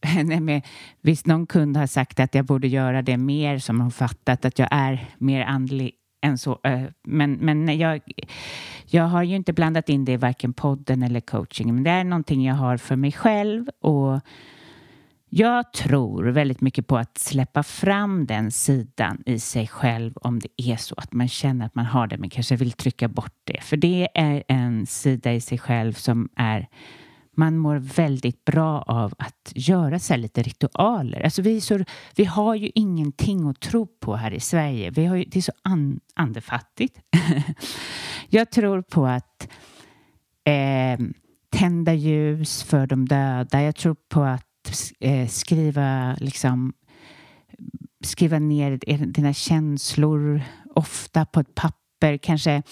Nej, 0.24 0.40
men, 0.40 0.62
visst, 1.00 1.26
någon 1.26 1.46
kund 1.46 1.76
har 1.76 1.86
sagt 1.86 2.20
att 2.20 2.34
jag 2.34 2.44
borde 2.44 2.68
göra 2.68 3.02
det 3.02 3.16
mer 3.16 3.58
som 3.58 3.80
har 3.80 3.90
fattat 3.90 4.44
att 4.44 4.58
jag 4.58 4.68
är 4.70 5.14
mer 5.18 5.44
andlig 5.44 5.92
än 6.20 6.38
så. 6.38 6.60
Eh, 6.64 6.82
men, 7.04 7.32
men 7.32 7.78
jag, 7.78 8.00
jag 8.86 9.04
har 9.04 9.22
ju 9.22 9.36
inte 9.36 9.52
blandat 9.52 9.88
in 9.88 10.04
det 10.04 10.12
i 10.12 10.16
varken 10.16 10.52
podden 10.52 11.02
eller 11.02 11.20
coaching. 11.20 11.74
Men 11.74 11.84
det 11.84 11.90
är 11.90 12.04
någonting 12.04 12.44
jag 12.44 12.54
har 12.54 12.76
för 12.76 12.96
mig 12.96 13.12
själv 13.12 13.66
och 13.80 14.20
jag 15.30 15.72
tror 15.72 16.24
väldigt 16.24 16.60
mycket 16.60 16.86
på 16.86 16.96
att 16.96 17.18
släppa 17.18 17.62
fram 17.62 18.26
den 18.26 18.50
sidan 18.50 19.22
i 19.26 19.38
sig 19.38 19.66
själv 19.66 20.12
om 20.16 20.38
det 20.38 20.48
är 20.56 20.76
så 20.76 20.94
att 20.98 21.12
man 21.12 21.28
känner 21.28 21.66
att 21.66 21.74
man 21.74 21.86
har 21.86 22.06
det 22.06 22.18
men 22.18 22.30
kanske 22.30 22.56
vill 22.56 22.72
trycka 22.72 23.08
bort 23.08 23.36
det. 23.44 23.62
För 23.62 23.76
det 23.76 24.08
är 24.14 24.42
en 24.48 24.86
sida 24.86 25.32
i 25.32 25.40
sig 25.40 25.58
själv 25.58 25.92
som 25.92 26.28
är 26.36 26.68
man 27.38 27.58
mår 27.58 27.76
väldigt 27.76 28.44
bra 28.44 28.82
av 28.82 29.14
att 29.18 29.52
göra 29.54 29.98
så 29.98 30.16
lite 30.16 30.42
ritualer. 30.42 31.20
Alltså 31.20 31.42
vi, 31.42 31.60
så, 31.60 31.84
vi 32.16 32.24
har 32.24 32.54
ju 32.54 32.70
ingenting 32.74 33.48
att 33.48 33.60
tro 33.60 33.86
på 33.86 34.16
här 34.16 34.30
i 34.30 34.40
Sverige. 34.40 34.90
Vi 34.90 35.06
har 35.06 35.16
ju, 35.16 35.24
det 35.24 35.38
är 35.38 35.42
så 35.42 35.52
an, 35.62 36.00
andefattigt. 36.14 37.00
Jag 38.28 38.50
tror 38.50 38.82
på 38.82 39.06
att 39.06 39.48
eh, 40.44 41.06
tända 41.50 41.94
ljus 41.94 42.62
för 42.62 42.86
de 42.86 43.08
döda. 43.08 43.62
Jag 43.62 43.76
tror 43.76 43.96
på 44.08 44.22
att 44.22 44.44
eh, 45.00 45.28
skriva, 45.28 46.16
liksom, 46.20 46.72
skriva 48.04 48.38
ner 48.38 48.76
dina 49.06 49.32
känslor 49.32 50.42
ofta 50.74 51.26
på 51.26 51.40
ett 51.40 51.54
papper. 51.54 52.18
Kanske 52.18 52.62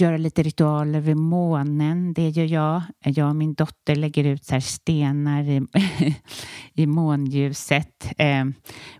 göra 0.00 0.16
lite 0.16 0.42
ritualer 0.42 1.00
vid 1.00 1.16
månen. 1.16 2.12
Det 2.12 2.28
gör 2.28 2.44
jag. 2.44 2.82
Jag 3.00 3.28
och 3.28 3.36
min 3.36 3.54
dotter 3.54 3.96
lägger 3.96 4.24
ut 4.24 4.44
så 4.44 4.60
stenar 4.60 5.42
i, 5.42 5.66
i 6.74 6.86
månljuset. 6.86 8.12
Eh, 8.18 8.44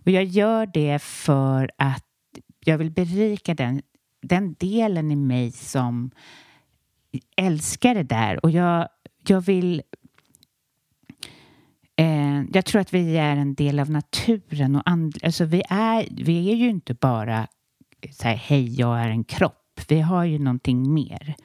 och 0.05 0.11
jag 0.11 0.23
gör 0.23 0.65
det 0.65 1.01
för 1.01 1.71
att 1.77 2.05
jag 2.65 2.77
vill 2.77 2.91
berika 2.91 3.53
den, 3.53 3.81
den 4.21 4.53
delen 4.53 5.11
i 5.11 5.15
mig 5.15 5.51
som 5.51 6.11
älskar 7.37 7.95
det 7.95 8.03
där. 8.03 8.45
Och 8.45 8.51
jag, 8.51 8.87
jag 9.27 9.41
vill... 9.41 9.81
Eh, 11.95 12.43
jag 12.53 12.65
tror 12.65 12.81
att 12.81 12.93
vi 12.93 13.17
är 13.17 13.35
en 13.35 13.55
del 13.55 13.79
av 13.79 13.89
naturen. 13.89 14.75
och 14.75 14.81
and, 14.85 15.17
alltså 15.23 15.45
vi, 15.45 15.63
är, 15.69 16.07
vi 16.11 16.51
är 16.51 16.55
ju 16.55 16.69
inte 16.69 16.93
bara 16.93 17.47
så 18.11 18.27
här, 18.27 18.35
hej, 18.35 18.79
jag 18.79 18.99
är 18.99 19.09
en 19.09 19.23
kropp 19.23 19.62
vi 19.87 20.01
har 20.01 20.23
ju 20.23 20.39
någonting 20.39 20.93
mer. 20.93 21.35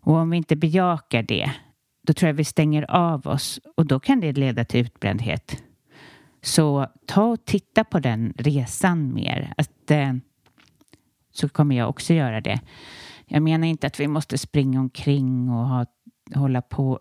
Och 0.00 0.14
om 0.14 0.30
vi 0.30 0.36
inte 0.36 0.56
bejakar 0.56 1.22
det, 1.22 1.50
då 2.02 2.12
tror 2.12 2.28
jag 2.28 2.34
vi 2.34 2.44
stänger 2.44 2.90
av 2.90 3.26
oss 3.26 3.60
och 3.76 3.86
då 3.86 4.00
kan 4.00 4.20
det 4.20 4.32
leda 4.32 4.64
till 4.64 4.80
utbrändhet. 4.80 5.62
Så 6.42 6.86
ta 7.06 7.22
och 7.24 7.44
titta 7.44 7.84
på 7.84 8.00
den 8.00 8.34
resan 8.36 9.14
mer. 9.14 9.54
Att, 9.56 9.90
eh, 9.90 10.12
så 11.32 11.48
kommer 11.48 11.76
jag 11.76 11.88
också 11.88 12.14
göra 12.14 12.40
det. 12.40 12.60
Jag 13.26 13.42
menar 13.42 13.66
inte 13.66 13.86
att 13.86 14.00
vi 14.00 14.08
måste 14.08 14.38
springa 14.38 14.80
omkring 14.80 15.50
och 15.50 15.68
ha, 15.68 15.86
hålla 16.34 16.62
på 16.62 17.00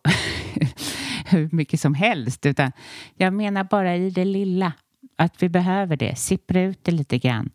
hur 1.25 1.49
mycket 1.51 1.79
som 1.79 1.93
helst, 1.93 2.45
utan 2.45 2.71
jag 3.15 3.33
menar 3.33 3.63
bara 3.63 3.95
i 3.95 4.09
det 4.09 4.25
lilla. 4.25 4.73
Att 5.17 5.43
vi 5.43 5.49
behöver 5.49 5.97
det. 5.97 6.15
Sippra 6.15 6.61
ut 6.61 6.79
det 6.83 6.91
lite 6.91 7.17
grann. 7.17 7.49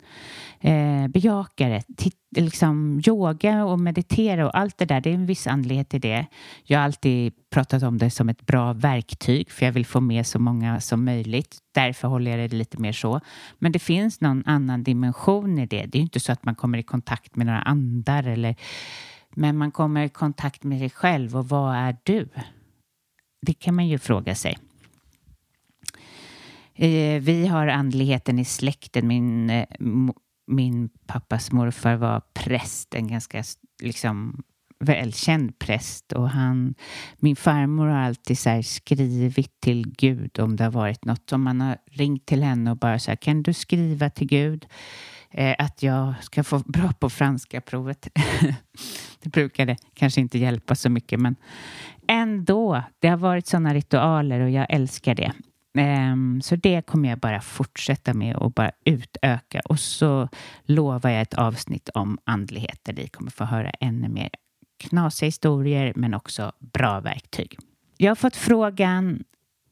Eh, 0.60 1.08
bejaka 1.08 1.68
det. 1.68 1.82
Titt, 1.96 2.18
liksom, 2.36 3.02
yoga 3.06 3.64
och 3.64 3.80
meditera 3.80 4.46
och 4.46 4.58
allt 4.58 4.78
det 4.78 4.84
där. 4.84 5.00
Det 5.00 5.10
är 5.10 5.14
en 5.14 5.26
viss 5.26 5.46
andlighet 5.46 5.94
i 5.94 5.98
det. 5.98 6.26
Jag 6.64 6.78
har 6.78 6.84
alltid 6.84 7.32
pratat 7.50 7.82
om 7.82 7.98
det 7.98 8.10
som 8.10 8.28
ett 8.28 8.46
bra 8.46 8.72
verktyg 8.72 9.50
för 9.50 9.66
jag 9.66 9.72
vill 9.72 9.86
få 9.86 10.00
med 10.00 10.26
så 10.26 10.38
många 10.38 10.80
som 10.80 11.04
möjligt. 11.04 11.58
Därför 11.74 12.08
håller 12.08 12.30
jag 12.30 12.50
det 12.50 12.56
lite 12.56 12.80
mer 12.80 12.92
så. 12.92 13.20
Men 13.58 13.72
det 13.72 13.78
finns 13.78 14.20
någon 14.20 14.42
annan 14.46 14.82
dimension 14.82 15.58
i 15.58 15.66
det. 15.66 15.86
Det 15.86 15.98
är 15.98 16.02
inte 16.02 16.20
så 16.20 16.32
att 16.32 16.44
man 16.44 16.54
kommer 16.54 16.78
i 16.78 16.82
kontakt 16.82 17.36
med 17.36 17.46
några 17.46 17.62
andar 17.62 18.26
eller 18.26 18.56
men 19.38 19.58
man 19.58 19.70
kommer 19.70 20.04
i 20.04 20.08
kontakt 20.08 20.64
med 20.64 20.78
sig 20.78 20.90
själv 20.90 21.36
och 21.36 21.48
vad 21.48 21.76
är 21.76 21.96
du? 22.02 22.28
Det 23.42 23.54
kan 23.54 23.74
man 23.74 23.88
ju 23.88 23.98
fråga 23.98 24.34
sig. 24.34 24.58
Eh, 26.76 27.20
vi 27.20 27.46
har 27.46 27.66
andligheten 27.66 28.38
i 28.38 28.44
släkten. 28.44 29.06
Min, 29.06 29.50
eh, 29.50 29.66
min 30.46 30.88
pappas 31.06 31.52
morfar 31.52 31.96
var 31.96 32.22
präst, 32.34 32.94
en 32.94 33.08
ganska 33.08 33.42
liksom 33.82 34.42
välkänd 34.78 35.58
präst 35.58 36.12
och 36.12 36.30
han, 36.30 36.74
min 37.16 37.36
farmor 37.36 37.86
har 37.86 37.98
alltid 37.98 38.38
så 38.38 38.62
skrivit 38.62 39.60
till 39.60 39.94
Gud 39.96 40.38
om 40.38 40.56
det 40.56 40.64
har 40.64 40.70
varit 40.70 41.04
något. 41.04 41.32
Om 41.32 41.42
man 41.42 41.60
har 41.60 41.78
ringt 41.90 42.26
till 42.26 42.42
henne 42.42 42.70
och 42.70 42.76
bara 42.76 42.98
så 42.98 43.10
här, 43.10 43.16
kan 43.16 43.42
du 43.42 43.52
skriva 43.52 44.10
till 44.10 44.26
Gud 44.26 44.66
eh, 45.30 45.54
att 45.58 45.82
jag 45.82 46.14
ska 46.20 46.44
få 46.44 46.58
bra 46.66 46.92
på 46.92 47.10
franska 47.10 47.60
provet? 47.60 48.08
det 49.22 49.28
brukade 49.28 49.76
kanske 49.94 50.20
inte 50.20 50.38
hjälpa 50.38 50.74
så 50.74 50.90
mycket 50.90 51.20
men 51.20 51.36
ändå, 52.08 52.82
det 52.98 53.08
har 53.08 53.16
varit 53.16 53.46
sådana 53.46 53.74
ritualer 53.74 54.40
och 54.40 54.50
jag 54.50 54.66
älskar 54.68 55.14
det. 55.14 55.32
Um, 55.78 56.42
så 56.42 56.56
det 56.56 56.86
kommer 56.86 57.08
jag 57.08 57.18
bara 57.18 57.40
fortsätta 57.40 58.14
med 58.14 58.36
och 58.36 58.52
bara 58.52 58.70
utöka. 58.84 59.60
Och 59.64 59.78
så 59.80 60.28
lovar 60.64 61.10
jag 61.10 61.22
ett 61.22 61.34
avsnitt 61.34 61.88
om 61.88 62.18
andlighet 62.24 62.80
där 62.82 62.92
ni 62.92 63.08
kommer 63.08 63.30
få 63.30 63.44
höra 63.44 63.70
ännu 63.70 64.08
mer 64.08 64.30
knasiga 64.78 65.26
historier 65.26 65.92
men 65.96 66.14
också 66.14 66.52
bra 66.58 67.00
verktyg. 67.00 67.58
Jag 67.96 68.10
har 68.10 68.16
fått 68.16 68.36
frågan 68.36 69.24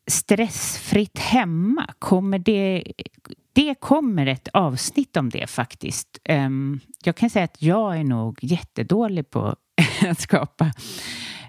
stressfritt 0.07 1.19
hemma. 1.19 1.95
Kommer 1.99 2.39
det, 2.39 2.93
det 3.53 3.75
kommer 3.75 4.27
ett 4.27 4.49
avsnitt 4.53 5.17
om 5.17 5.31
det 5.31 5.51
faktiskt. 5.51 6.19
Um, 6.29 6.81
jag 7.05 7.17
kan 7.17 7.31
säga 7.31 7.45
att 7.45 7.63
jag 7.63 7.99
är 7.99 8.05
nog 8.05 8.39
jättedålig 8.43 9.31
på 9.31 9.57
att 10.11 10.21
skapa 10.21 10.73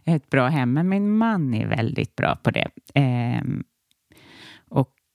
ett 0.05 0.29
bra 0.29 0.47
hem, 0.47 0.73
men 0.73 0.89
min 0.89 1.17
man 1.17 1.53
är 1.53 1.67
väldigt 1.67 2.15
bra 2.15 2.35
på 2.35 2.51
det. 2.51 2.67
Um, 2.95 3.63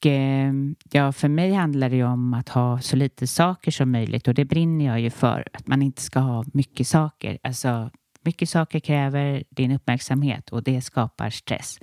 Eh, 0.06 0.52
ja, 0.90 1.12
för 1.12 1.28
mig 1.28 1.52
handlar 1.52 1.90
det 1.90 1.96
ju 1.96 2.04
om 2.04 2.34
att 2.34 2.48
ha 2.48 2.80
så 2.80 2.96
lite 2.96 3.26
saker 3.26 3.70
som 3.70 3.90
möjligt 3.90 4.28
och 4.28 4.34
det 4.34 4.44
brinner 4.44 4.86
jag 4.86 5.00
ju 5.00 5.10
för. 5.10 5.48
Att 5.52 5.66
man 5.66 5.82
inte 5.82 6.02
ska 6.02 6.20
ha 6.20 6.44
mycket 6.52 6.86
saker. 6.86 7.38
Alltså, 7.42 7.90
mycket 8.22 8.48
saker 8.48 8.80
kräver 8.80 9.44
din 9.50 9.72
uppmärksamhet 9.72 10.48
och 10.50 10.62
det 10.62 10.80
skapar 10.80 11.30
stress. 11.30 11.78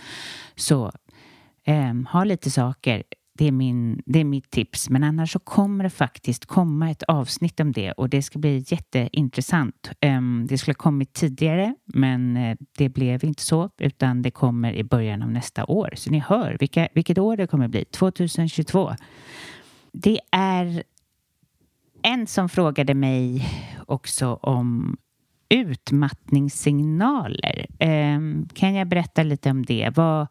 Så 0.55 0.91
eh, 1.63 1.93
ha 2.11 2.23
lite 2.23 2.51
saker 2.51 3.03
det 3.37 3.47
är, 3.47 3.51
min, 3.51 4.01
det 4.05 4.19
är 4.19 4.23
mitt 4.23 4.51
tips. 4.51 4.89
Men 4.89 5.03
annars 5.03 5.31
så 5.31 5.39
kommer 5.39 5.83
det 5.83 5.89
faktiskt 5.89 6.45
komma 6.45 6.91
ett 6.91 7.03
avsnitt 7.03 7.59
om 7.59 7.71
det 7.71 7.91
och 7.91 8.09
det 8.09 8.21
ska 8.21 8.39
bli 8.39 8.65
jätteintressant. 8.67 9.91
Ehm, 9.99 10.45
det 10.49 10.57
skulle 10.57 10.73
ha 10.73 10.83
kommit 10.83 11.13
tidigare, 11.13 11.75
men 11.85 12.37
eh, 12.37 12.57
det 12.77 12.89
blev 12.89 13.23
inte 13.23 13.43
så, 13.43 13.69
utan 13.77 14.21
det 14.21 14.31
kommer 14.31 14.73
i 14.73 14.83
början 14.83 15.21
av 15.21 15.31
nästa 15.31 15.65
år. 15.65 15.93
Så 15.95 16.11
ni 16.11 16.19
hör 16.19 16.57
vilka, 16.59 16.87
vilket 16.93 17.17
år 17.17 17.37
det 17.37 17.47
kommer 17.47 17.67
bli, 17.67 17.85
2022. 17.85 18.95
Det 19.91 20.19
är 20.31 20.83
en 22.01 22.27
som 22.27 22.49
frågade 22.49 22.93
mig 22.93 23.49
också 23.85 24.33
om 24.33 24.97
utmattningssignaler. 25.49 27.65
Ehm, 27.79 28.47
kan 28.53 28.73
jag 28.73 28.87
berätta 28.87 29.23
lite 29.23 29.49
om 29.49 29.65
det? 29.65 29.91
Vad 29.95 30.27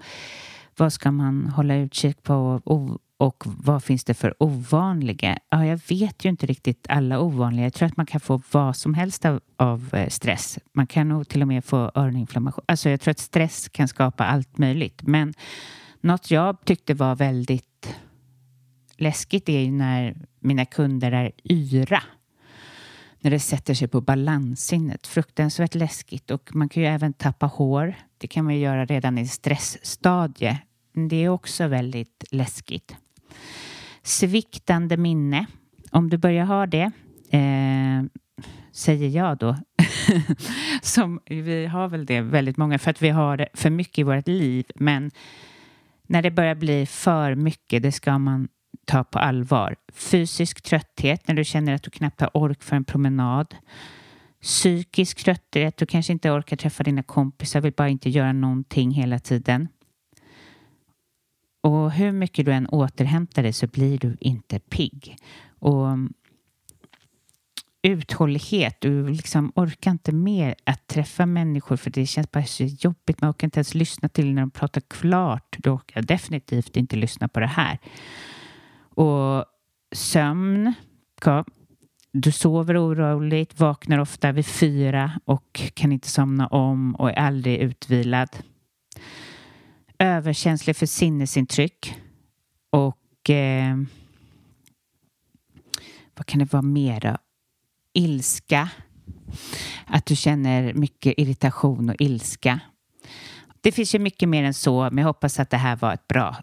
vad 0.77 0.93
ska 0.93 1.11
man 1.11 1.47
hålla 1.47 1.77
utkik 1.77 2.23
på 2.23 2.61
och 3.19 3.43
vad 3.47 3.85
finns 3.85 4.05
det 4.05 4.15
för 4.15 4.43
ovanliga? 4.43 5.39
Ja, 5.51 5.67
jag 5.67 5.81
vet 5.89 6.25
ju 6.25 6.29
inte 6.29 6.47
riktigt 6.47 6.87
alla 6.89 7.21
ovanliga. 7.21 7.67
Jag 7.67 7.75
tror 7.75 7.87
att 7.87 7.97
man 7.97 8.07
kan 8.07 8.21
få 8.21 8.41
vad 8.51 8.77
som 8.77 8.95
helst 8.95 9.25
av, 9.25 9.41
av 9.57 9.95
eh, 9.95 10.09
stress. 10.09 10.59
Man 10.73 10.87
kan 10.87 11.09
nog 11.09 11.29
till 11.29 11.43
och 11.43 11.49
med 11.49 11.65
få 11.65 11.91
öroninflammation. 11.95 12.65
Alltså 12.69 12.91
jag 12.91 13.01
tror 13.01 13.11
att 13.11 13.19
stress 13.19 13.69
kan 13.69 13.89
skapa 13.89 14.25
allt 14.25 14.59
möjligt. 14.59 15.03
Men 15.03 15.35
något 16.01 16.31
jag 16.31 16.65
tyckte 16.65 16.95
var 16.95 17.17
väldigt 17.17 17.97
läskigt 18.97 19.49
är 19.49 19.61
ju 19.61 19.71
när 19.71 20.17
mina 20.41 20.65
kunder 20.65 21.13
är 21.13 21.33
yra. 21.45 22.03
När 23.21 23.31
det 23.31 23.41
sätter 23.41 23.75
sig 23.75 23.89
på 23.89 24.01
balanssinnet. 24.01 25.07
Fruktansvärt 25.07 25.75
läskigt. 25.75 26.31
Och 26.31 26.55
man 26.55 26.69
kan 26.69 26.83
ju 26.83 26.89
även 26.89 27.13
tappa 27.13 27.47
hår. 27.47 27.95
Det 28.19 28.27
kan 28.27 28.45
man 28.45 28.55
ju 28.55 28.61
göra 28.61 28.85
redan 28.85 29.19
i 29.19 29.27
stressstadie. 29.29 30.59
Det 31.09 31.25
är 31.25 31.29
också 31.29 31.67
väldigt 31.67 32.25
läskigt. 32.31 32.97
Sviktande 34.03 34.97
minne. 34.97 35.47
Om 35.91 36.11
du 36.11 36.17
börjar 36.17 36.45
ha 36.45 36.67
det, 36.67 36.91
eh, 37.31 38.05
säger 38.73 39.09
jag 39.09 39.39
då, 39.39 39.57
som 40.83 41.21
vi 41.27 41.67
har 41.67 41.89
väl 41.89 42.07
det 42.07 42.21
väldigt 42.21 42.57
många 42.57 42.79
för 42.79 42.91
att 42.91 43.03
vi 43.03 43.09
har 43.09 43.37
det 43.37 43.49
för 43.55 43.71
mycket 43.71 43.99
i 43.99 44.03
vårt 44.03 44.29
liv. 44.29 44.67
Men 44.75 45.11
när 46.07 46.23
det 46.23 46.31
börjar 46.31 46.55
bli 46.55 46.87
för 46.87 47.35
mycket, 47.35 47.83
det 47.83 47.93
ska 47.93 48.19
man 48.19 48.49
ta 48.85 49.05
på 49.05 49.19
allvar. 49.19 49.77
Fysisk 49.93 50.63
trötthet 50.63 51.29
när 51.29 51.35
du 51.35 51.45
känner 51.45 51.75
att 51.75 51.83
du 51.83 51.91
knappt 51.91 52.21
har 52.21 52.37
ork 52.37 52.63
för 52.63 52.77
en 52.77 52.85
promenad. 52.85 53.55
Psykisk 54.47 55.25
trötthet, 55.25 55.77
du 55.77 55.87
kanske 55.87 56.13
inte 56.13 56.31
orkar 56.31 56.57
träffa 56.57 56.83
dina 56.83 57.03
kompisar, 57.03 57.61
vill 57.61 57.73
bara 57.73 57.89
inte 57.89 58.11
göra 58.11 58.33
någonting 58.33 58.91
hela 58.91 59.19
tiden. 59.19 59.69
Och 61.63 61.93
hur 61.93 62.13
mycket 62.13 62.47
du 62.47 62.53
än 62.53 62.67
återhämtar 62.67 63.43
dig 63.43 63.53
så 63.53 63.67
blir 63.67 63.99
du 63.99 64.17
inte 64.21 64.59
pigg. 64.59 65.17
Och 65.59 65.89
mm, 65.89 66.13
uthållighet, 67.83 68.81
du 68.81 69.09
liksom 69.09 69.53
orkar 69.55 69.91
inte 69.91 70.13
mer 70.13 70.55
att 70.65 70.87
träffa 70.87 71.27
människor 71.27 71.77
för 71.77 71.91
det 71.91 72.07
känns 72.07 72.31
bara 72.31 72.45
så 72.45 72.65
jobbigt. 72.65 73.21
Man 73.21 73.31
orkar 73.31 73.47
inte 73.47 73.59
ens 73.59 73.75
lyssna 73.75 74.09
till 74.09 74.35
när 74.35 74.43
de 74.43 74.51
pratar 74.51 74.83
klart. 74.89 75.57
Du 75.59 75.71
orkar 75.71 76.03
definitivt 76.03 76.77
inte 76.77 76.97
lyssna 76.97 77.29
på 77.29 77.41
det 77.41 77.47
här. 77.47 77.79
Och 78.79 79.45
sömn. 79.95 80.75
Du 82.19 82.33
sover 82.33 82.77
oroligt, 82.77 83.61
vaknar 83.61 83.99
ofta 83.99 84.33
vid 84.33 84.47
fyra 84.47 85.21
och 85.25 85.63
kan 85.75 85.93
inte 85.93 86.09
somna 86.09 86.47
om 86.47 86.95
och 86.95 87.11
är 87.11 87.15
aldrig 87.15 87.59
utvilad. 87.59 88.29
överkänslig 89.99 90.77
för 90.77 90.87
sinnesintryck 90.87 91.95
och 92.71 93.31
eh, 93.31 93.77
vad 96.15 96.27
kan 96.27 96.39
det 96.39 96.53
vara 96.53 96.63
mer 96.63 97.01
då? 97.01 97.17
Ilska. 97.93 98.69
Att 99.87 100.07
du 100.07 100.17
känner 100.17 100.75
mycket 100.75 101.15
irritation 101.17 101.91
och 101.91 101.97
ilska. 101.99 102.61
Det 103.61 103.73
finns 103.73 103.95
ju 103.95 103.99
mycket 103.99 104.29
mer 104.29 104.45
än 104.45 104.55
så, 104.55 104.83
men 104.83 104.99
jag 104.99 105.07
hoppas 105.07 105.41
att 105.41 105.51
det 105.51 105.57
här 105.57 105.77
var 105.77 105.95
ett 105.95 106.09
bra 106.09 106.37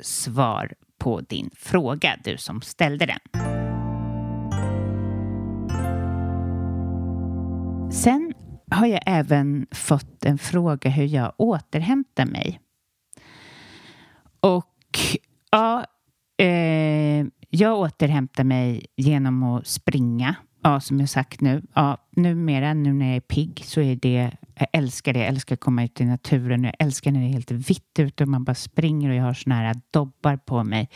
svar 0.00 0.74
på 0.98 1.20
din 1.20 1.50
fråga, 1.56 2.16
du 2.24 2.36
som 2.36 2.62
ställde 2.62 3.06
den. 3.06 3.71
Sen 7.92 8.32
har 8.70 8.86
jag 8.86 9.00
även 9.06 9.66
fått 9.70 10.24
en 10.24 10.38
fråga 10.38 10.90
hur 10.90 11.04
jag 11.04 11.32
återhämtar 11.36 12.24
mig. 12.24 12.60
Och 14.40 14.98
ja, 15.50 15.84
eh, 16.38 17.26
jag 17.50 17.78
återhämtar 17.78 18.44
mig 18.44 18.86
genom 18.96 19.42
att 19.42 19.66
springa. 19.66 20.34
Ja, 20.62 20.80
som 20.80 21.00
jag 21.00 21.08
sagt 21.08 21.40
nu. 21.40 21.62
Ja, 21.74 22.08
numera, 22.16 22.74
nu 22.74 22.92
när 22.92 23.06
jag 23.06 23.16
är 23.16 23.20
pigg, 23.20 23.62
så 23.64 23.80
är 23.80 23.96
det... 23.96 24.30
Jag 24.54 24.68
älskar 24.72 25.12
det. 25.12 25.18
Jag 25.18 25.28
älskar 25.28 25.54
att 25.54 25.60
komma 25.60 25.84
ut 25.84 26.00
i 26.00 26.04
naturen. 26.04 26.64
Jag 26.64 26.74
älskar 26.78 27.12
när 27.12 27.20
det 27.20 27.26
är 27.26 27.32
helt 27.32 27.50
vitt 27.50 27.98
ute 27.98 28.24
och 28.24 28.28
man 28.28 28.44
bara 28.44 28.54
springer 28.54 29.10
och 29.10 29.14
jag 29.14 29.22
har 29.22 29.34
såna 29.34 29.54
här 29.54 29.76
dobbar 29.90 30.36
på 30.36 30.64
mig. 30.64 30.88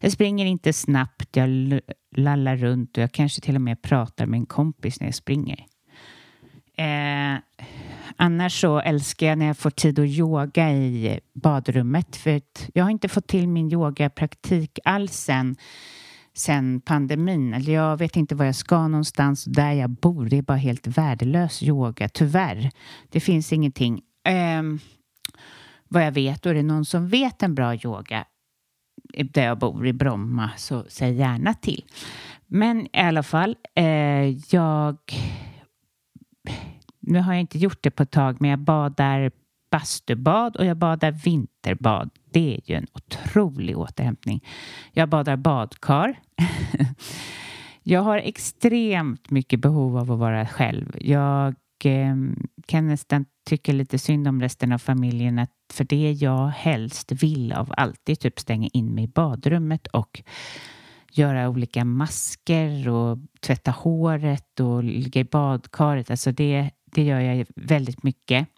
Jag 0.00 0.12
springer 0.12 0.46
inte 0.46 0.72
snabbt. 0.72 1.36
Jag 1.36 1.80
lallar 2.16 2.56
runt 2.56 2.96
och 2.96 3.02
jag 3.02 3.12
kanske 3.12 3.40
till 3.40 3.54
och 3.54 3.60
med 3.60 3.82
pratar 3.82 4.26
med 4.26 4.38
en 4.38 4.46
kompis 4.46 5.00
när 5.00 5.06
jag 5.06 5.14
springer. 5.14 5.66
Eh, 6.82 7.38
annars 8.16 8.60
så 8.60 8.80
älskar 8.80 9.26
jag 9.26 9.38
när 9.38 9.46
jag 9.46 9.58
får 9.58 9.70
tid 9.70 9.98
att 9.98 10.06
yoga 10.06 10.72
i 10.72 11.20
badrummet 11.34 12.16
för 12.16 12.36
att 12.36 12.70
jag 12.74 12.84
har 12.84 12.90
inte 12.90 13.08
fått 13.08 13.26
till 13.26 13.48
min 13.48 13.72
yogapraktik 13.72 14.78
alls 14.84 15.12
sen, 15.12 15.56
sen 16.34 16.80
pandemin. 16.80 17.54
Eller 17.54 17.72
jag 17.72 17.96
vet 17.96 18.16
inte 18.16 18.34
var 18.34 18.44
jag 18.44 18.54
ska 18.54 18.88
någonstans. 18.88 19.44
Där 19.44 19.72
jag 19.72 19.90
bor, 19.90 20.26
det 20.26 20.38
är 20.38 20.42
bara 20.42 20.56
helt 20.58 20.86
värdelös 20.86 21.62
yoga, 21.62 22.08
tyvärr. 22.08 22.70
Det 23.10 23.20
finns 23.20 23.52
ingenting. 23.52 24.02
Eh, 24.24 24.62
vad 25.88 26.06
jag 26.06 26.12
vet, 26.12 26.46
och 26.46 26.50
är 26.50 26.54
det 26.54 26.62
någon 26.62 26.84
som 26.84 27.08
vet 27.08 27.42
en 27.42 27.54
bra 27.54 27.74
yoga 27.74 28.24
eh, 29.14 29.26
där 29.26 29.44
jag 29.44 29.58
bor 29.58 29.86
i 29.86 29.92
Bromma 29.92 30.50
så 30.56 30.84
säg 30.88 31.14
gärna 31.14 31.54
till. 31.54 31.84
Men 32.46 32.86
i 32.86 33.00
alla 33.00 33.22
fall, 33.22 33.56
eh, 33.74 34.28
jag 34.54 34.96
nu 37.02 37.20
har 37.20 37.32
jag 37.32 37.40
inte 37.40 37.58
gjort 37.58 37.82
det 37.82 37.90
på 37.90 38.02
ett 38.02 38.10
tag, 38.10 38.36
men 38.40 38.50
jag 38.50 38.58
badar 38.58 39.30
bastubad 39.70 40.56
och 40.56 40.64
jag 40.64 40.76
badar 40.76 41.10
vinterbad. 41.10 42.10
Det 42.30 42.54
är 42.54 42.70
ju 42.70 42.74
en 42.74 42.86
otrolig 42.94 43.78
återhämtning. 43.78 44.44
Jag 44.92 45.08
badar 45.08 45.36
badkar. 45.36 46.20
jag 47.82 48.00
har 48.00 48.18
extremt 48.18 49.30
mycket 49.30 49.60
behov 49.60 49.96
av 49.96 50.12
att 50.12 50.18
vara 50.18 50.46
själv. 50.46 50.96
Jag 51.00 51.54
eh, 51.84 52.16
kan 52.66 52.86
nästan 52.86 53.24
tycka 53.46 53.72
lite 53.72 53.98
synd 53.98 54.28
om 54.28 54.40
resten 54.40 54.72
av 54.72 54.78
familjen 54.78 55.38
att 55.38 55.50
för 55.72 55.84
det 55.84 56.12
jag 56.12 56.48
helst 56.48 57.12
vill 57.12 57.52
av 57.52 57.74
allt 57.76 58.08
är 58.08 58.14
typ 58.14 58.40
stänga 58.40 58.68
in 58.72 58.94
mig 58.94 59.04
i 59.04 59.08
badrummet 59.08 59.86
och 59.86 60.22
göra 61.12 61.48
olika 61.48 61.84
masker 61.84 62.88
och 62.88 63.18
tvätta 63.40 63.70
håret 63.70 64.60
och 64.60 64.84
ligga 64.84 65.20
i 65.20 65.24
badkaret. 65.24 66.10
Alltså 66.10 66.32
det, 66.32 66.70
det 66.94 67.02
gör 67.02 67.20
jag 67.20 67.46
väldigt 67.56 68.02
mycket. 68.02 68.48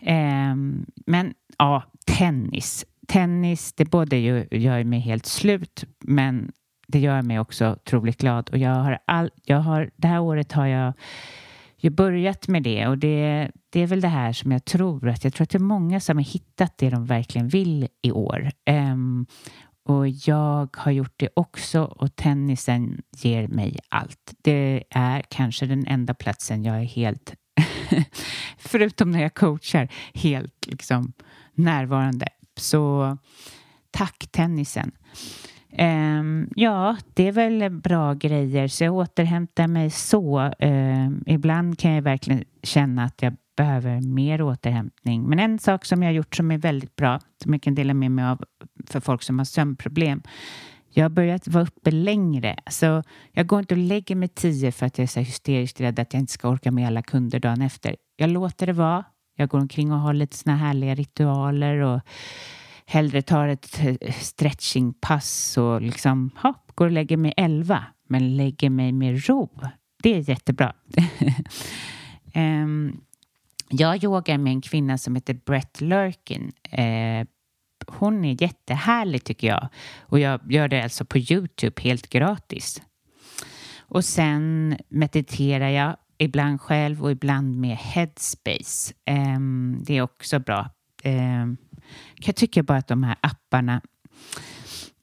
Ehm, 0.00 0.86
men 1.06 1.34
ja, 1.58 1.82
tennis. 2.06 2.84
Tennis, 3.08 3.72
det 3.72 3.84
både 3.84 4.18
gör 4.50 4.84
mig 4.84 5.00
helt 5.00 5.26
slut, 5.26 5.84
men 6.00 6.52
det 6.88 6.98
gör 6.98 7.22
mig 7.22 7.40
också 7.40 7.72
otroligt 7.72 8.20
glad. 8.20 8.50
Och 8.50 8.58
jag 8.58 8.74
har 8.74 8.98
all, 9.04 9.30
jag 9.44 9.60
har, 9.60 9.90
det 9.96 10.08
här 10.08 10.20
året 10.20 10.52
har 10.52 10.66
jag 10.66 10.92
ju 11.78 11.90
börjat 11.90 12.48
med 12.48 12.62
det 12.62 12.86
och 12.86 12.98
det, 12.98 13.50
det 13.70 13.80
är 13.80 13.86
väl 13.86 14.00
det 14.00 14.08
här 14.08 14.32
som 14.32 14.52
jag 14.52 14.64
tror 14.64 15.08
att 15.08 15.24
jag 15.24 15.34
tror 15.34 15.42
att 15.42 15.50
det 15.50 15.58
är 15.58 15.60
många 15.60 16.00
som 16.00 16.16
har 16.16 16.24
hittat 16.24 16.78
det 16.78 16.90
de 16.90 17.06
verkligen 17.06 17.48
vill 17.48 17.88
i 18.02 18.10
år. 18.10 18.50
Um, 18.70 19.26
och 19.86 20.08
jag 20.08 20.76
har 20.76 20.92
gjort 20.92 21.14
det 21.16 21.28
också 21.34 21.82
och 21.82 22.16
tennisen 22.16 23.02
ger 23.16 23.48
mig 23.48 23.78
allt. 23.88 24.34
Det 24.42 24.84
är 24.90 25.22
kanske 25.28 25.66
den 25.66 25.86
enda 25.86 26.14
platsen 26.14 26.64
jag 26.64 26.76
är 26.76 26.84
helt, 26.84 27.34
förutom 28.58 29.10
när 29.10 29.22
jag 29.22 29.34
coachar, 29.34 29.88
helt 30.14 30.66
liksom 30.66 31.12
närvarande. 31.54 32.28
Så 32.56 33.18
tack 33.90 34.28
tennisen. 34.30 34.92
Um, 35.78 36.50
ja, 36.56 36.96
det 37.14 37.28
är 37.28 37.32
väl 37.32 37.70
bra 37.70 38.14
grejer, 38.14 38.68
så 38.68 38.84
jag 38.84 38.94
återhämtar 38.94 39.66
mig 39.66 39.90
så. 39.90 40.52
Um, 40.58 41.24
ibland 41.26 41.78
kan 41.78 41.90
jag 41.90 42.02
verkligen 42.02 42.44
känna 42.62 43.04
att 43.04 43.22
jag 43.22 43.36
behöver 43.56 44.00
mer 44.00 44.42
återhämtning. 44.42 45.28
Men 45.28 45.38
en 45.38 45.58
sak 45.58 45.84
som 45.84 46.02
jag 46.02 46.08
har 46.08 46.14
gjort 46.14 46.36
som 46.36 46.50
är 46.50 46.58
väldigt 46.58 46.96
bra, 46.96 47.20
som 47.42 47.52
jag 47.52 47.62
kan 47.62 47.74
dela 47.74 47.94
med 47.94 48.10
mig 48.10 48.24
av 48.24 48.44
för 48.86 49.00
folk 49.00 49.22
som 49.22 49.38
har 49.38 49.44
sömnproblem. 49.44 50.22
Jag 50.90 51.04
har 51.04 51.10
börjat 51.10 51.48
vara 51.48 51.64
uppe 51.64 51.90
längre. 51.90 52.56
Så 52.70 53.02
jag 53.32 53.46
går 53.46 53.58
inte 53.58 53.74
och 53.74 53.78
lägger 53.78 54.16
mig 54.16 54.28
tio 54.28 54.72
för 54.72 54.86
att 54.86 54.98
jag 54.98 55.02
är 55.02 55.08
så 55.08 55.20
hysteriskt 55.20 55.80
rädd 55.80 55.98
att 55.98 56.12
jag 56.12 56.20
inte 56.20 56.32
ska 56.32 56.48
orka 56.48 56.70
med 56.70 56.86
alla 56.86 57.02
kunder 57.02 57.40
dagen 57.40 57.62
efter. 57.62 57.96
Jag 58.16 58.30
låter 58.30 58.66
det 58.66 58.72
vara. 58.72 59.04
Jag 59.36 59.48
går 59.48 59.58
omkring 59.58 59.92
och 59.92 59.98
har 59.98 60.14
lite 60.14 60.36
såna 60.36 60.56
härliga 60.56 60.94
ritualer 60.94 61.78
och 61.78 62.00
hellre 62.86 63.22
tar 63.22 63.48
ett 63.48 63.80
eh, 64.00 64.12
stretchingpass 64.12 65.58
och 65.58 65.82
liksom 65.82 66.30
hopp, 66.36 66.72
går 66.74 66.86
och 66.86 66.92
lägger 66.92 67.16
mig 67.16 67.34
elva 67.36 67.84
men 68.08 68.36
lägger 68.36 68.70
mig 68.70 68.92
med 68.92 69.28
ro. 69.28 69.60
Det 70.02 70.14
är 70.14 70.30
jättebra. 70.30 70.74
um, 72.34 73.00
jag 73.68 74.04
yogar 74.04 74.38
med 74.38 74.50
en 74.50 74.60
kvinna 74.60 74.98
som 74.98 75.14
heter 75.14 75.34
Brett 75.34 75.80
Lurkin. 75.80 76.52
Eh, 76.70 77.26
hon 77.86 78.24
är 78.24 78.42
jättehärlig 78.42 79.24
tycker 79.24 79.46
jag. 79.46 79.68
Och 80.00 80.18
jag 80.18 80.52
gör 80.52 80.68
det 80.68 80.82
alltså 80.82 81.04
på 81.04 81.18
Youtube 81.18 81.82
helt 81.82 82.08
gratis. 82.08 82.82
Och 83.78 84.04
sen 84.04 84.76
mediterar 84.88 85.68
jag 85.68 85.96
ibland 86.18 86.60
själv 86.60 87.02
och 87.02 87.10
ibland 87.10 87.60
med 87.60 87.76
Headspace. 87.76 88.94
Eh, 89.04 89.40
det 89.80 89.96
är 89.96 90.02
också 90.02 90.38
bra. 90.38 90.70
Eh, 91.02 91.46
jag 92.16 92.36
tycker 92.36 92.62
bara 92.62 92.78
att 92.78 92.88
de 92.88 93.02
här 93.02 93.16
apparna 93.20 93.74
eh, 93.74 93.80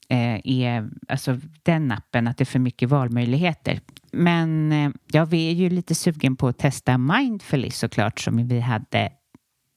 Eh, 0.08 0.40
är, 0.44 0.90
alltså 1.08 1.40
den 1.62 1.92
appen, 1.92 2.28
att 2.28 2.38
det 2.38 2.42
är 2.42 2.46
för 2.46 2.58
mycket 2.58 2.88
valmöjligheter. 2.88 3.80
Men 4.12 4.72
eh, 4.72 4.90
ja, 5.12 5.24
vi 5.24 5.48
är 5.50 5.54
ju 5.54 5.70
lite 5.70 5.94
sugen 5.94 6.36
på 6.36 6.48
att 6.48 6.58
testa 6.58 6.98
Mindfully 6.98 7.70
såklart 7.70 8.20
som 8.20 8.46
vi 8.46 8.60
hade 8.60 9.12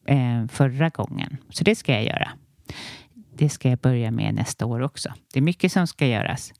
eh, 0.07 0.47
förra 0.47 0.89
gången. 0.89 1.37
Så 1.49 1.63
det 1.63 1.75
ska 1.75 1.93
jag 1.93 2.05
göra. 2.05 2.29
Det 3.37 3.49
ska 3.49 3.69
jag 3.69 3.79
börja 3.79 4.11
med 4.11 4.33
nästa 4.33 4.65
år 4.65 4.81
också. 4.81 5.13
Det 5.33 5.39
är 5.39 5.43
mycket 5.43 5.71
som 5.71 5.87
ska 5.87 6.07
göras. 6.07 6.53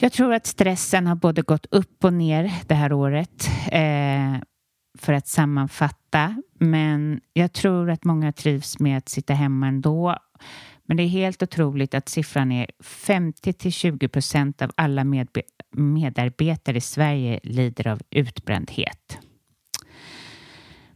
Jag 0.00 0.12
tror 0.12 0.34
att 0.34 0.46
stressen 0.46 1.06
har 1.06 1.14
både 1.14 1.42
gått 1.42 1.66
upp 1.70 2.04
och 2.04 2.12
ner 2.12 2.52
det 2.66 2.74
här 2.74 2.92
året. 2.92 3.50
Eh, 3.72 4.34
för 4.98 5.12
att 5.12 5.26
sammanfatta. 5.26 6.42
Men 6.58 7.20
jag 7.32 7.52
tror 7.52 7.90
att 7.90 8.04
många 8.04 8.32
trivs 8.32 8.78
med 8.78 8.98
att 8.98 9.08
sitta 9.08 9.34
hemma 9.34 9.66
ändå 9.66 10.18
men 10.88 10.96
det 10.96 11.02
är 11.02 11.08
helt 11.08 11.42
otroligt 11.42 11.94
att 11.94 12.08
siffran 12.08 12.52
är 12.52 12.66
50 12.80 13.52
till 13.52 13.72
20 13.72 14.08
procent 14.08 14.62
av 14.62 14.70
alla 14.74 15.04
medarbetare 15.72 16.76
i 16.76 16.80
Sverige 16.80 17.40
lider 17.42 17.86
av 17.86 18.00
utbrändhet. 18.10 19.18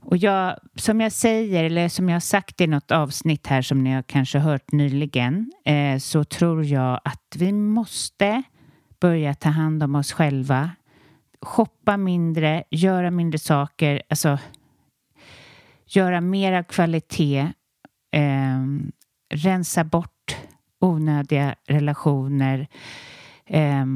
Och 0.01 0.17
jag, 0.17 0.59
som 0.75 1.01
jag 1.01 1.13
säger, 1.13 1.65
eller 1.65 1.89
som 1.89 2.09
jag 2.09 2.15
har 2.15 2.21
sagt 2.21 2.61
i 2.61 2.67
något 2.67 2.91
avsnitt 2.91 3.47
här 3.47 3.63
som 3.63 3.85
ni 3.85 3.93
har 3.93 4.03
kanske 4.03 4.39
hört 4.39 4.73
nyligen, 4.73 5.53
eh, 5.65 5.99
så 5.99 6.25
tror 6.25 6.65
jag 6.65 7.01
att 7.05 7.37
vi 7.37 7.53
måste 7.53 8.43
börja 9.01 9.35
ta 9.35 9.49
hand 9.49 9.83
om 9.83 9.95
oss 9.95 10.13
själva, 10.13 10.71
shoppa 11.43 11.97
mindre, 11.97 12.65
göra 12.71 13.11
mindre 13.11 13.39
saker, 13.39 14.03
alltså 14.09 14.39
göra 15.87 16.21
mera 16.21 16.63
kvalitet, 16.63 17.53
eh, 18.13 18.67
rensa 19.35 19.85
bort 19.85 20.37
onödiga 20.81 21.55
relationer 21.67 22.67
eh, 23.47 23.87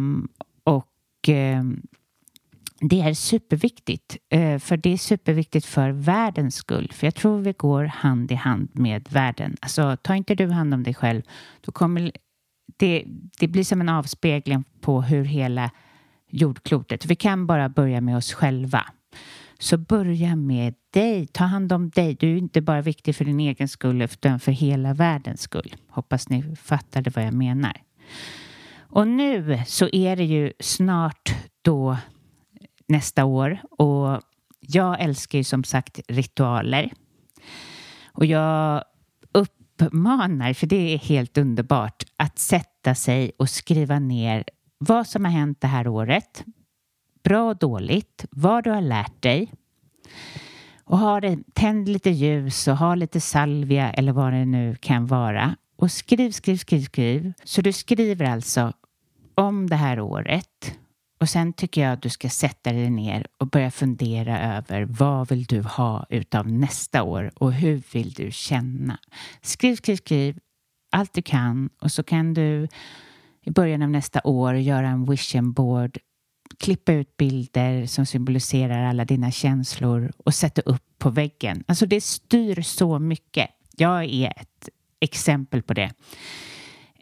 och 0.65 1.29
eh, 1.29 1.63
det 2.81 3.01
är 3.01 3.15
superviktigt, 3.15 4.17
eh, 4.29 4.59
för 4.59 4.77
det 4.77 4.93
är 4.93 4.97
superviktigt 4.97 5.67
för 5.67 5.91
världens 5.91 6.55
skull. 6.55 6.91
För 6.93 7.07
jag 7.07 7.15
tror 7.15 7.39
vi 7.39 7.53
går 7.53 7.85
hand 7.85 8.33
i 8.33 8.35
hand 8.35 8.69
med 8.73 9.09
världen. 9.11 9.57
Alltså, 9.61 9.97
tar 9.97 10.15
inte 10.15 10.35
du 10.35 10.51
hand 10.51 10.75
om 10.75 10.83
dig 10.83 10.95
själv, 10.95 11.23
då 11.61 11.73
kommer 11.73 12.13
det, 12.77 13.05
det 13.39 13.49
blir 13.49 13.65
som 13.65 13.81
en 13.81 13.89
avspegling 13.89 14.65
på 14.81 15.03
hur 15.03 15.25
hela 15.25 15.71
jordklotet... 16.31 17.07
Vi 17.07 17.17
kan 17.17 17.47
bara 17.47 17.69
börja 17.69 18.01
med 18.01 18.17
oss 18.17 18.33
själva. 18.33 18.87
Så 19.59 19.79
börja 19.79 20.37
med 20.37 20.75
dig. 20.91 21.27
Ta 21.27 21.45
hand 21.45 21.73
om 21.73 21.91
dig. 21.91 22.15
Du 22.15 22.33
är 22.33 22.37
inte 22.37 22.61
bara 22.61 22.83
viktig 22.83 23.17
för 23.17 23.25
din 23.25 23.41
egen 23.41 23.69
skull 23.69 24.03
utan 24.03 24.41
för 24.41 24.53
hela 24.53 24.95
världens 24.95 25.41
skull. 25.41 25.75
Hoppas 25.89 26.29
ni 26.29 26.57
fattade 26.57 27.11
vad 27.11 27.25
jag 27.25 27.35
menar. 27.35 27.83
Och 28.79 29.09
nu 29.09 29.63
så 29.67 29.89
är 29.93 30.17
det 30.17 30.25
ju 30.25 30.53
snart 30.61 31.35
då 31.63 31.97
nästa 32.89 33.25
år 33.25 33.59
och 33.71 34.21
jag 34.61 35.01
älskar 35.01 35.39
ju 35.39 35.45
som 35.45 35.65
sagt 35.65 36.01
ritualer. 36.09 36.93
Och 38.13 38.27
jag 38.27 38.85
uppmanar, 39.33 40.53
för 40.53 40.67
det 40.67 40.95
är 40.95 40.99
helt 40.99 41.39
underbart, 41.39 42.05
att 42.17 42.39
sätta 42.39 42.95
sig 42.95 43.33
och 43.39 43.51
skriva 43.51 43.99
ner 43.99 44.45
vad 44.79 45.07
som 45.07 45.25
har 45.25 45.33
hänt 45.33 45.61
det 45.61 45.67
här 45.67 45.89
året. 45.89 46.45
Bra 47.25 47.49
och 47.49 47.57
dåligt, 47.57 48.25
vad 48.31 48.65
du 48.65 48.71
har 48.71 48.81
lärt 48.81 49.23
dig. 49.23 49.53
Och 50.85 50.99
ha 50.99 51.21
det, 51.21 51.39
tänd 51.55 51.89
lite 51.89 52.11
ljus 52.11 52.69
och 52.69 52.77
ha 52.77 52.95
lite 52.95 53.21
salvia 53.21 53.93
eller 53.93 54.13
vad 54.13 54.33
det 54.33 54.45
nu 54.45 54.77
kan 54.81 55.07
vara. 55.07 55.57
Och 55.77 55.91
skriv, 55.91 56.31
skriv, 56.31 56.57
skriv, 56.57 56.81
skriv. 56.81 57.33
Så 57.45 57.63
du 57.63 57.73
skriver 57.73 58.25
alltså 58.25 58.73
om 59.35 59.71
det 59.71 59.77
här 59.77 60.01
året 60.01 60.77
och 61.21 61.29
sen 61.29 61.53
tycker 61.53 61.81
jag 61.81 61.93
att 61.93 62.03
du 62.03 62.09
ska 62.09 62.29
sätta 62.29 62.73
dig 62.73 62.91
ner 62.91 63.27
och 63.39 63.47
börja 63.47 63.71
fundera 63.71 64.57
över 64.57 64.83
vad 64.83 65.29
vill 65.29 65.45
du 65.45 65.63
ha 65.63 66.07
utav 66.11 66.49
nästa 66.49 67.03
år 67.03 67.33
och 67.35 67.53
hur 67.53 67.83
vill 67.93 68.13
du 68.13 68.31
känna? 68.33 68.99
Skriv, 69.43 69.77
skriv, 69.77 69.97
skriv 69.97 70.39
allt 70.91 71.15
du 71.15 71.23
kan 71.23 71.71
och 71.81 71.93
så 71.93 72.03
kan 72.03 72.35
du 72.35 72.69
i 73.47 73.51
början 73.51 73.83
av 73.83 73.91
nästa 73.91 74.21
år 74.25 74.55
göra 74.55 74.89
en 74.89 75.05
vision 75.05 75.53
board 75.53 75.99
klippa 76.59 76.93
ut 76.93 77.17
bilder 77.17 77.87
som 77.87 78.07
symboliserar 78.07 78.85
alla 78.85 79.05
dina 79.05 79.31
känslor 79.31 80.13
och 80.17 80.35
sätta 80.35 80.63
upp 80.63 80.85
på 80.99 81.11
väggen. 81.11 81.65
Alltså 81.69 81.87
det 81.87 82.01
styr 82.01 82.63
så 82.63 82.99
mycket. 82.99 83.51
Jag 83.77 84.05
är 84.05 84.33
ett 84.37 84.69
exempel 85.01 85.63
på 85.63 85.75
det. 85.75 85.93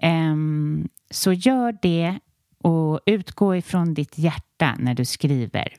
Um, 0.02 0.88
så 1.10 1.32
gör 1.32 1.78
det 1.82 2.18
och 2.58 3.00
utgå 3.06 3.56
ifrån 3.56 3.94
ditt 3.94 4.18
hjärta 4.18 4.76
när 4.78 4.94
du 4.94 5.04
skriver. 5.04 5.76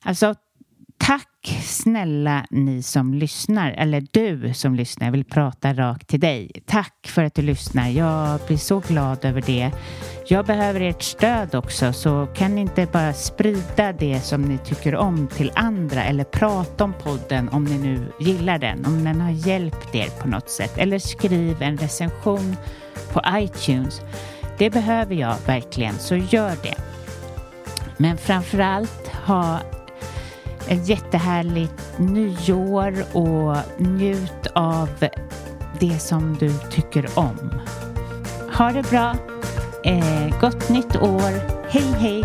Alltså, 0.00 0.34
tack 1.02 1.62
snälla 1.62 2.46
ni 2.50 2.82
som 2.82 3.14
lyssnar, 3.14 3.72
eller 3.72 4.06
du 4.10 4.54
som 4.54 4.74
lyssnar, 4.74 5.06
jag 5.06 5.12
vill 5.12 5.24
prata 5.24 5.74
rakt 5.74 6.08
till 6.08 6.20
dig. 6.20 6.50
Tack 6.66 7.06
för 7.06 7.24
att 7.24 7.34
du 7.34 7.42
lyssnar. 7.42 7.88
Jag 7.88 8.40
blir 8.46 8.56
så 8.56 8.80
glad 8.80 9.24
över 9.24 9.42
det. 9.46 9.70
Jag 10.26 10.46
behöver 10.46 10.80
ert 10.80 11.02
stöd 11.02 11.54
också, 11.54 11.92
så 11.92 12.26
kan 12.34 12.54
ni 12.54 12.60
inte 12.60 12.86
bara 12.92 13.12
sprida 13.12 13.92
det 13.92 14.20
som 14.20 14.42
ni 14.42 14.58
tycker 14.58 14.96
om 14.96 15.28
till 15.28 15.52
andra 15.54 16.04
eller 16.04 16.24
prata 16.24 16.84
om 16.84 16.92
podden 16.92 17.48
om 17.48 17.64
ni 17.64 17.78
nu 17.78 18.12
gillar 18.20 18.58
den, 18.58 18.86
om 18.86 19.04
den 19.04 19.20
har 19.20 19.30
hjälpt 19.30 19.94
er 19.94 20.08
på 20.22 20.28
något 20.28 20.50
sätt. 20.50 20.78
Eller 20.78 20.98
skriv 20.98 21.62
en 21.62 21.76
recension 21.76 22.56
på 23.12 23.22
iTunes. 23.34 24.00
Det 24.58 24.70
behöver 24.70 25.14
jag 25.14 25.36
verkligen, 25.46 25.94
så 25.94 26.16
gör 26.16 26.54
det. 26.62 26.74
Men 27.96 28.18
framförallt 28.18 29.08
ha 29.08 29.60
ett 30.68 30.88
jättehärligt 30.88 31.98
nyår 31.98 33.16
och 33.16 33.56
njut 33.78 34.46
av 34.54 34.88
det 35.80 35.98
som 35.98 36.36
du 36.40 36.52
tycker 36.70 37.18
om. 37.18 37.60
Ha 38.56 38.72
det 38.72 38.90
bra. 38.90 39.16
Eh, 39.84 40.40
gott 40.40 40.68
nytt 40.68 40.96
år. 40.96 41.32
Hej, 41.68 41.92
hej. 41.98 42.24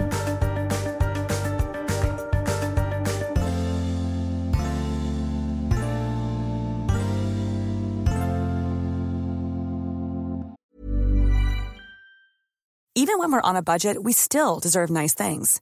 Even 12.96 13.20
when 13.20 13.32
we're 13.32 13.50
on 13.50 13.56
a 13.56 13.62
budget, 13.62 14.04
we 14.04 14.12
still 14.12 14.60
deserve 14.60 14.90
nice 14.90 15.14
things. 15.14 15.62